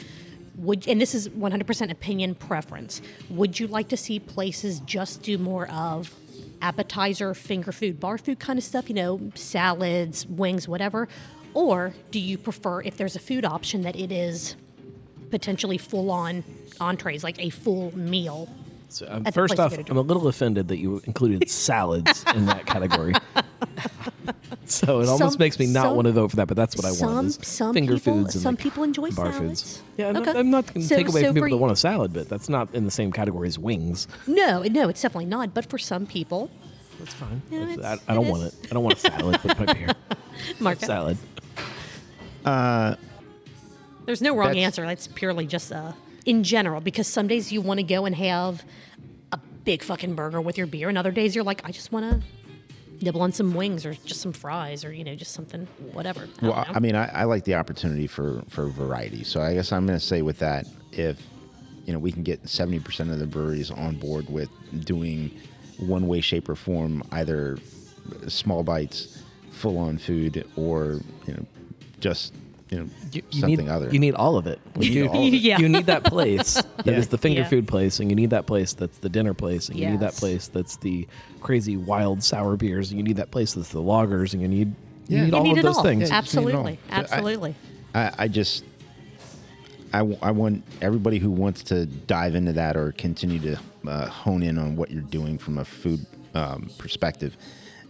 Would 0.59 0.89
and 0.89 1.01
this 1.01 1.15
is 1.15 1.29
100% 1.31 1.91
opinion 1.91 2.35
preference. 2.35 3.03
Would 3.29 3.59
you 3.61 3.67
like 3.67 3.89
to 3.89 3.97
see 3.97 4.19
places 4.19 4.81
just 4.81 5.23
do 5.23 5.37
more 5.37 5.69
of 5.71 6.15
appetizer, 6.67 7.33
finger 7.35 7.73
food, 7.73 8.01
bar 8.01 8.19
food 8.19 8.39
kind 8.39 8.59
of 8.59 8.65
stuff? 8.65 8.89
You 8.89 8.97
know, 8.97 9.33
salads, 9.35 10.27
wings, 10.27 10.67
whatever. 10.67 11.09
Or 11.55 11.95
do 12.11 12.19
you 12.19 12.37
prefer 12.37 12.83
if 12.83 12.97
there's 12.97 13.17
a 13.17 13.19
food 13.19 13.45
option 13.45 13.83
that 13.83 13.97
it 13.97 14.11
is 14.13 14.57
potentially 15.31 15.79
full 15.79 16.11
on 16.11 16.45
entrees, 16.81 17.23
like 17.25 17.39
a 17.39 17.51
full 17.51 17.97
meal? 17.97 18.49
So, 18.89 19.07
um, 19.11 19.25
first 19.33 19.59
off, 19.59 19.77
I'm 19.91 19.97
a 19.97 20.01
little 20.01 20.29
offended 20.29 20.69
that 20.69 20.79
you 20.79 21.03
included 21.05 21.51
salads 21.51 22.25
in 22.35 22.47
that 22.47 22.67
category. 22.67 23.15
so 24.67 25.01
it 25.01 25.09
almost 25.09 25.33
Some- 25.35 25.39
makes 25.39 25.59
me 25.59 25.67
not 25.67 25.85
some- 25.87 25.97
want 25.97 26.07
to 26.07 26.13
vote 26.13 26.29
for 26.31 26.37
that, 26.37 26.47
but 26.49 26.57
that's 26.57 26.77
what 26.77 26.85
I 26.87 26.93
some, 26.93 27.15
want. 27.15 27.27
is 27.29 27.39
Some 27.43 27.75
finger 27.75 27.95
people, 27.95 28.15
foods 28.23 28.35
and 28.37 28.43
some 28.43 28.55
like 28.55 28.63
people 28.63 28.85
enjoy 28.85 29.11
bar 29.11 29.33
salads. 29.33 29.63
foods. 29.79 29.83
Yeah, 29.97 30.13
no, 30.13 30.21
Okay. 30.23 30.39
I'm 30.39 30.51
not 30.51 30.67
going 30.73 30.83
to 30.83 30.87
So- 30.89 30.97
take 30.97 31.09
away 31.09 31.21
so 31.23 31.27
from 31.29 31.35
people 31.35 31.49
for 31.49 31.51
that 31.51 31.57
y- 31.57 31.61
want 31.61 31.73
a 31.73 31.77
salad, 31.77 32.13
but 32.13 32.29
that's 32.29 32.49
not 32.49 32.73
in 32.75 32.85
the 32.85 32.91
same 32.91 33.11
category 33.13 33.49
as 33.49 33.59
wings. 33.59 34.07
No, 34.27 34.63
no, 34.63 34.89
it's 34.89 35.03
definitely 35.03 35.27
not. 35.27 35.53
But 35.53 35.67
for 35.67 35.79
some 35.79 36.07
people, 36.07 36.49
That's 37.01 37.13
fine. 37.15 37.43
Yeah, 37.51 37.59
That's- 37.61 37.79
it's- 37.79 38.01
I, 38.09 38.13
I 38.13 38.15
don't 38.15 38.27
it 38.27 38.31
want 38.31 38.43
is. 38.45 38.55
it. 38.55 38.69
I 38.71 38.75
don't 38.75 38.85
want 38.85 38.97
a 38.97 39.01
salad 39.01 39.43
with 39.43 39.59
my 39.59 39.73
beer. 39.75 39.89
Marco, 40.61 40.87
salad. 40.87 41.19
there's 42.45 44.23
no 44.23 44.35
wrong 44.37 44.49
That's- 44.49 44.65
answer. 44.65 44.87
That's 44.87 45.09
purely 45.09 45.47
just 45.47 45.73
uh, 45.73 45.93
in 46.27 46.43
general 46.45 46.81
because 46.81 47.07
some 47.07 47.29
days 47.29 47.51
you 47.53 47.61
want 47.63 47.79
to 47.79 47.85
go 47.85 48.05
and 48.05 48.15
have 48.15 48.65
a 49.33 49.39
big 49.65 49.83
fucking 49.83 50.15
burger 50.15 50.41
with 50.41 50.59
your 50.59 50.67
beer, 50.67 50.89
and 50.89 50.99
other 50.99 51.13
days 51.13 51.35
you're 51.35 51.45
like, 51.45 51.63
I 51.65 51.71
just 51.71 51.93
want 51.93 52.11
to 52.11 52.27
nibble 53.01 53.21
on 53.23 53.31
some 53.31 53.55
wings 53.55 53.85
or 53.85 53.93
just 53.93 54.21
some 54.23 54.33
fries 54.33 54.85
or 54.85 54.93
you 54.93 55.05
know 55.05 55.15
just 55.15 55.33
something 55.33 55.67
whatever. 55.93 56.29
I 56.43 56.47
Well, 56.47 56.57
know. 56.57 56.65
I 56.75 56.81
mean, 56.81 56.97
I, 56.97 57.07
I 57.09 57.25
like 57.25 57.45
the 57.45 57.55
opportunity 57.55 58.07
for 58.07 58.43
for 58.49 58.67
variety. 58.67 59.25
So 59.25 59.41
I 59.41 59.55
guess 59.55 59.73
I'm 59.73 59.87
going 59.87 59.99
to 59.99 60.05
say 60.05 60.23
with 60.23 60.39
that, 60.41 60.67
if 60.93 61.23
you 61.85 61.93
know 61.93 61.99
we 61.99 62.13
can 62.13 62.23
get 62.23 62.47
70 62.49 62.81
percent 62.81 63.11
of 63.11 63.19
the 63.19 63.27
breweries 63.27 63.71
on 63.71 63.97
board 63.97 64.29
with 64.29 64.51
doing 64.85 65.31
one 65.79 66.09
way, 66.09 66.21
shape, 66.21 66.49
or 66.49 66.55
form, 66.57 67.03
either 67.13 67.59
small 68.29 68.63
bites, 68.63 69.23
full 69.51 69.79
on 69.79 69.99
food, 69.99 70.47
or 70.57 71.01
you 71.27 71.35
know 71.35 71.47
just 72.01 72.35
you 72.71 72.79
know 72.79 72.89
You, 73.13 73.23
you 73.31 73.41
something 73.41 73.59
need, 73.67 73.69
other. 73.69 73.89
You 73.91 73.99
need 73.99 74.15
all 74.15 74.37
of 74.37 74.47
it. 74.47 74.59
We 74.75 74.89
need 74.89 74.95
you, 74.95 75.09
all 75.09 75.27
of 75.27 75.35
it. 75.35 75.37
Yeah. 75.37 75.59
you 75.59 75.69
need 75.69 75.87
that 75.87 76.05
place 76.05 76.55
that 76.85 76.89
is 76.89 77.05
Yeah. 77.07 77.11
the 77.11 77.19
finger 77.19 77.41
Yeah. 77.43 77.49
food 77.49 77.69
place, 77.69 78.01
and 78.01 78.11
you 78.11 78.17
need 78.17 78.31
that 78.31 78.47
place 78.47 78.73
that's 78.73 78.99
the 78.99 79.09
dinner 79.09 79.35
place, 79.35 79.69
and 79.69 79.79
you 79.79 79.89
need 79.91 80.01
that 80.01 80.15
place 80.15 80.49
that's 80.49 80.77
the 80.77 81.07
crazy 81.41 81.77
wild 81.77 82.23
sour 82.23 82.57
beers, 82.57 82.91
and 82.91 82.99
you 82.99 83.05
need 83.05 83.17
that 83.19 83.31
place 83.31 83.55
that's 83.55 83.71
the 83.71 83.81
lagers, 83.83 84.33
and 84.33 84.43
you 84.43 84.49
need 84.49 84.75
you 85.09 85.19
need 85.21 85.29
You 85.33 85.37
all 85.37 85.45
need 85.45 85.53
of 85.53 85.59
it 85.59 85.63
those 85.63 85.77
all. 85.77 85.83
things. 85.85 86.11
Yeah. 86.11 86.21
just 86.21 86.35
need 86.35 86.49
it 86.49 86.55
all. 86.55 86.67
absolutely, 86.67 86.79
I- 86.91 86.99
absolutely. 87.01 87.55
I, 87.95 88.13
I 88.19 88.29
just 88.29 88.65
I, 89.93 89.99
w- 89.99 90.19
I 90.21 90.33
want 90.33 90.65
everybody 90.83 91.19
who 91.19 91.31
wants 91.31 91.63
to 91.65 91.87
dive 91.87 92.35
into 92.35 92.53
that 92.55 92.77
or 92.77 92.93
continue 92.93 93.39
to 93.39 93.59
uh, 93.87 94.07
hone 94.09 94.43
in 94.43 94.59
on 94.59 94.75
what 94.77 94.91
you're 94.91 95.01
doing 95.03 95.39
from 95.39 95.59
a 95.59 95.65
food 95.65 96.05
um, 96.35 96.69
perspective 96.77 97.37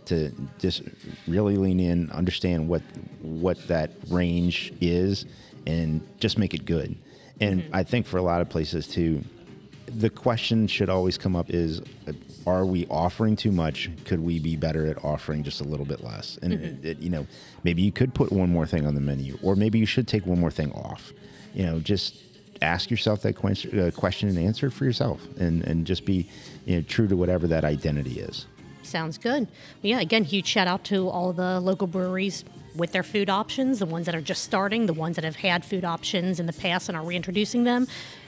to 0.06 0.32
just 0.58 0.82
really 1.26 1.56
lean 1.56 1.80
in, 1.80 2.10
understand 2.10 2.68
what 2.68 2.82
what 3.22 3.58
that 3.68 3.90
range 4.08 4.72
is, 4.80 5.26
and 5.66 6.00
just 6.20 6.38
make 6.38 6.54
it 6.54 6.64
good. 6.64 6.96
And 7.40 7.64
I 7.72 7.82
think 7.82 8.06
for 8.06 8.16
a 8.16 8.22
lot 8.22 8.40
of 8.40 8.48
places 8.48 8.86
too, 8.86 9.22
the 9.86 10.08
question 10.10 10.66
should 10.66 10.88
always 10.88 11.18
come 11.18 11.36
up 11.36 11.50
is 11.50 11.80
are 12.46 12.64
we 12.64 12.86
offering 12.86 13.34
too 13.36 13.50
much? 13.52 13.90
Could 14.04 14.20
we 14.20 14.38
be 14.38 14.54
better 14.56 14.86
at 14.86 15.04
offering 15.04 15.42
just 15.42 15.60
a 15.60 15.64
little 15.64 15.84
bit 15.86 16.02
less? 16.04 16.38
And 16.42 16.52
it, 16.52 16.84
it- 16.84 16.98
you 16.98 17.10
know 17.10 17.26
maybe 17.64 17.82
you 17.82 17.92
could 17.92 18.14
put 18.14 18.30
one 18.32 18.48
more 18.50 18.66
thing 18.66 18.86
on 18.86 18.94
the 18.94 19.00
menu 19.00 19.38
or 19.42 19.56
maybe 19.56 19.78
you 19.78 19.86
should 19.86 20.06
take 20.08 20.24
one 20.26 20.38
more 20.40 20.50
thing 20.50 20.72
off. 20.72 21.12
You 21.54 21.66
know 21.66 21.78
just 21.80 22.16
ask 22.62 22.90
yourself 22.90 23.20
that 23.22 23.34
question, 23.36 23.78
uh, 23.78 23.90
question 23.90 24.28
and 24.30 24.38
answer 24.38 24.68
it 24.68 24.72
for 24.72 24.84
yourself 24.84 25.20
and 25.38 25.62
and 25.64 25.86
just 25.86 26.04
be 26.06 26.28
you 26.64 26.76
know 26.76 26.82
true 26.82 27.06
to 27.08 27.16
whatever 27.16 27.46
that 27.48 27.64
identity 27.64 28.18
is 28.20 28.46
Sounds 28.86 29.18
good. 29.18 29.48
Yeah, 29.82 30.00
again, 30.00 30.24
huge 30.24 30.46
shout 30.46 30.66
out 30.66 30.84
to 30.84 31.08
all 31.08 31.32
the 31.32 31.60
local 31.60 31.86
breweries 31.86 32.44
with 32.76 32.92
their 32.92 33.02
food 33.02 33.28
options, 33.28 33.78
the 33.78 33.86
ones 33.86 34.06
that 34.06 34.14
are 34.14 34.20
just 34.20 34.44
starting, 34.44 34.86
the 34.86 34.92
ones 34.92 35.16
that 35.16 35.24
have 35.24 35.36
had 35.36 35.64
food 35.64 35.84
options 35.84 36.38
in 36.38 36.46
the 36.46 36.52
past 36.52 36.88
and 36.88 36.96
are 36.96 37.04
reintroducing 37.04 37.64
them. 37.64 37.86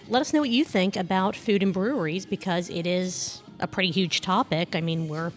Let 0.08 0.20
us 0.20 0.32
know 0.32 0.40
what 0.40 0.50
you 0.50 0.64
think 0.64 0.96
about 0.96 1.36
food 1.36 1.62
and 1.62 1.72
breweries 1.72 2.26
because 2.26 2.70
it 2.70 2.86
is 2.86 3.42
a 3.60 3.66
pretty 3.66 3.90
huge 3.90 4.20
topic. 4.20 4.74
I 4.74 4.80
mean, 4.80 5.08
we're 5.08 5.32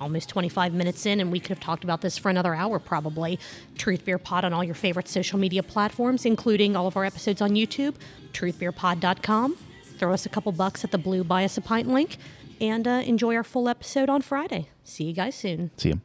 almost 0.00 0.28
25 0.28 0.74
minutes 0.74 1.06
in 1.06 1.20
and 1.20 1.30
we 1.30 1.40
could 1.40 1.50
have 1.50 1.60
talked 1.60 1.84
about 1.84 2.00
this 2.00 2.18
for 2.18 2.28
another 2.28 2.54
hour 2.54 2.78
probably. 2.78 3.38
Truth 3.78 4.04
Beer 4.04 4.18
Pod 4.18 4.44
on 4.44 4.52
all 4.52 4.64
your 4.64 4.74
favorite 4.74 5.08
social 5.08 5.38
media 5.38 5.62
platforms, 5.62 6.24
including 6.24 6.76
all 6.76 6.86
of 6.86 6.96
our 6.96 7.04
episodes 7.04 7.40
on 7.40 7.50
YouTube, 7.50 7.94
truthbeerpod.com. 8.32 9.56
Throw 9.98 10.12
us 10.12 10.26
a 10.26 10.28
couple 10.28 10.52
bucks 10.52 10.84
at 10.84 10.90
the 10.90 10.98
blue 10.98 11.24
buy 11.24 11.44
us 11.44 11.56
a 11.56 11.62
pint 11.62 11.88
link 11.88 12.18
and 12.60 12.86
uh, 12.86 13.02
enjoy 13.04 13.34
our 13.34 13.44
full 13.44 13.68
episode 13.68 14.08
on 14.08 14.22
Friday. 14.22 14.68
See 14.84 15.04
you 15.04 15.12
guys 15.12 15.34
soon. 15.34 15.70
See 15.76 15.90
you. 15.90 16.00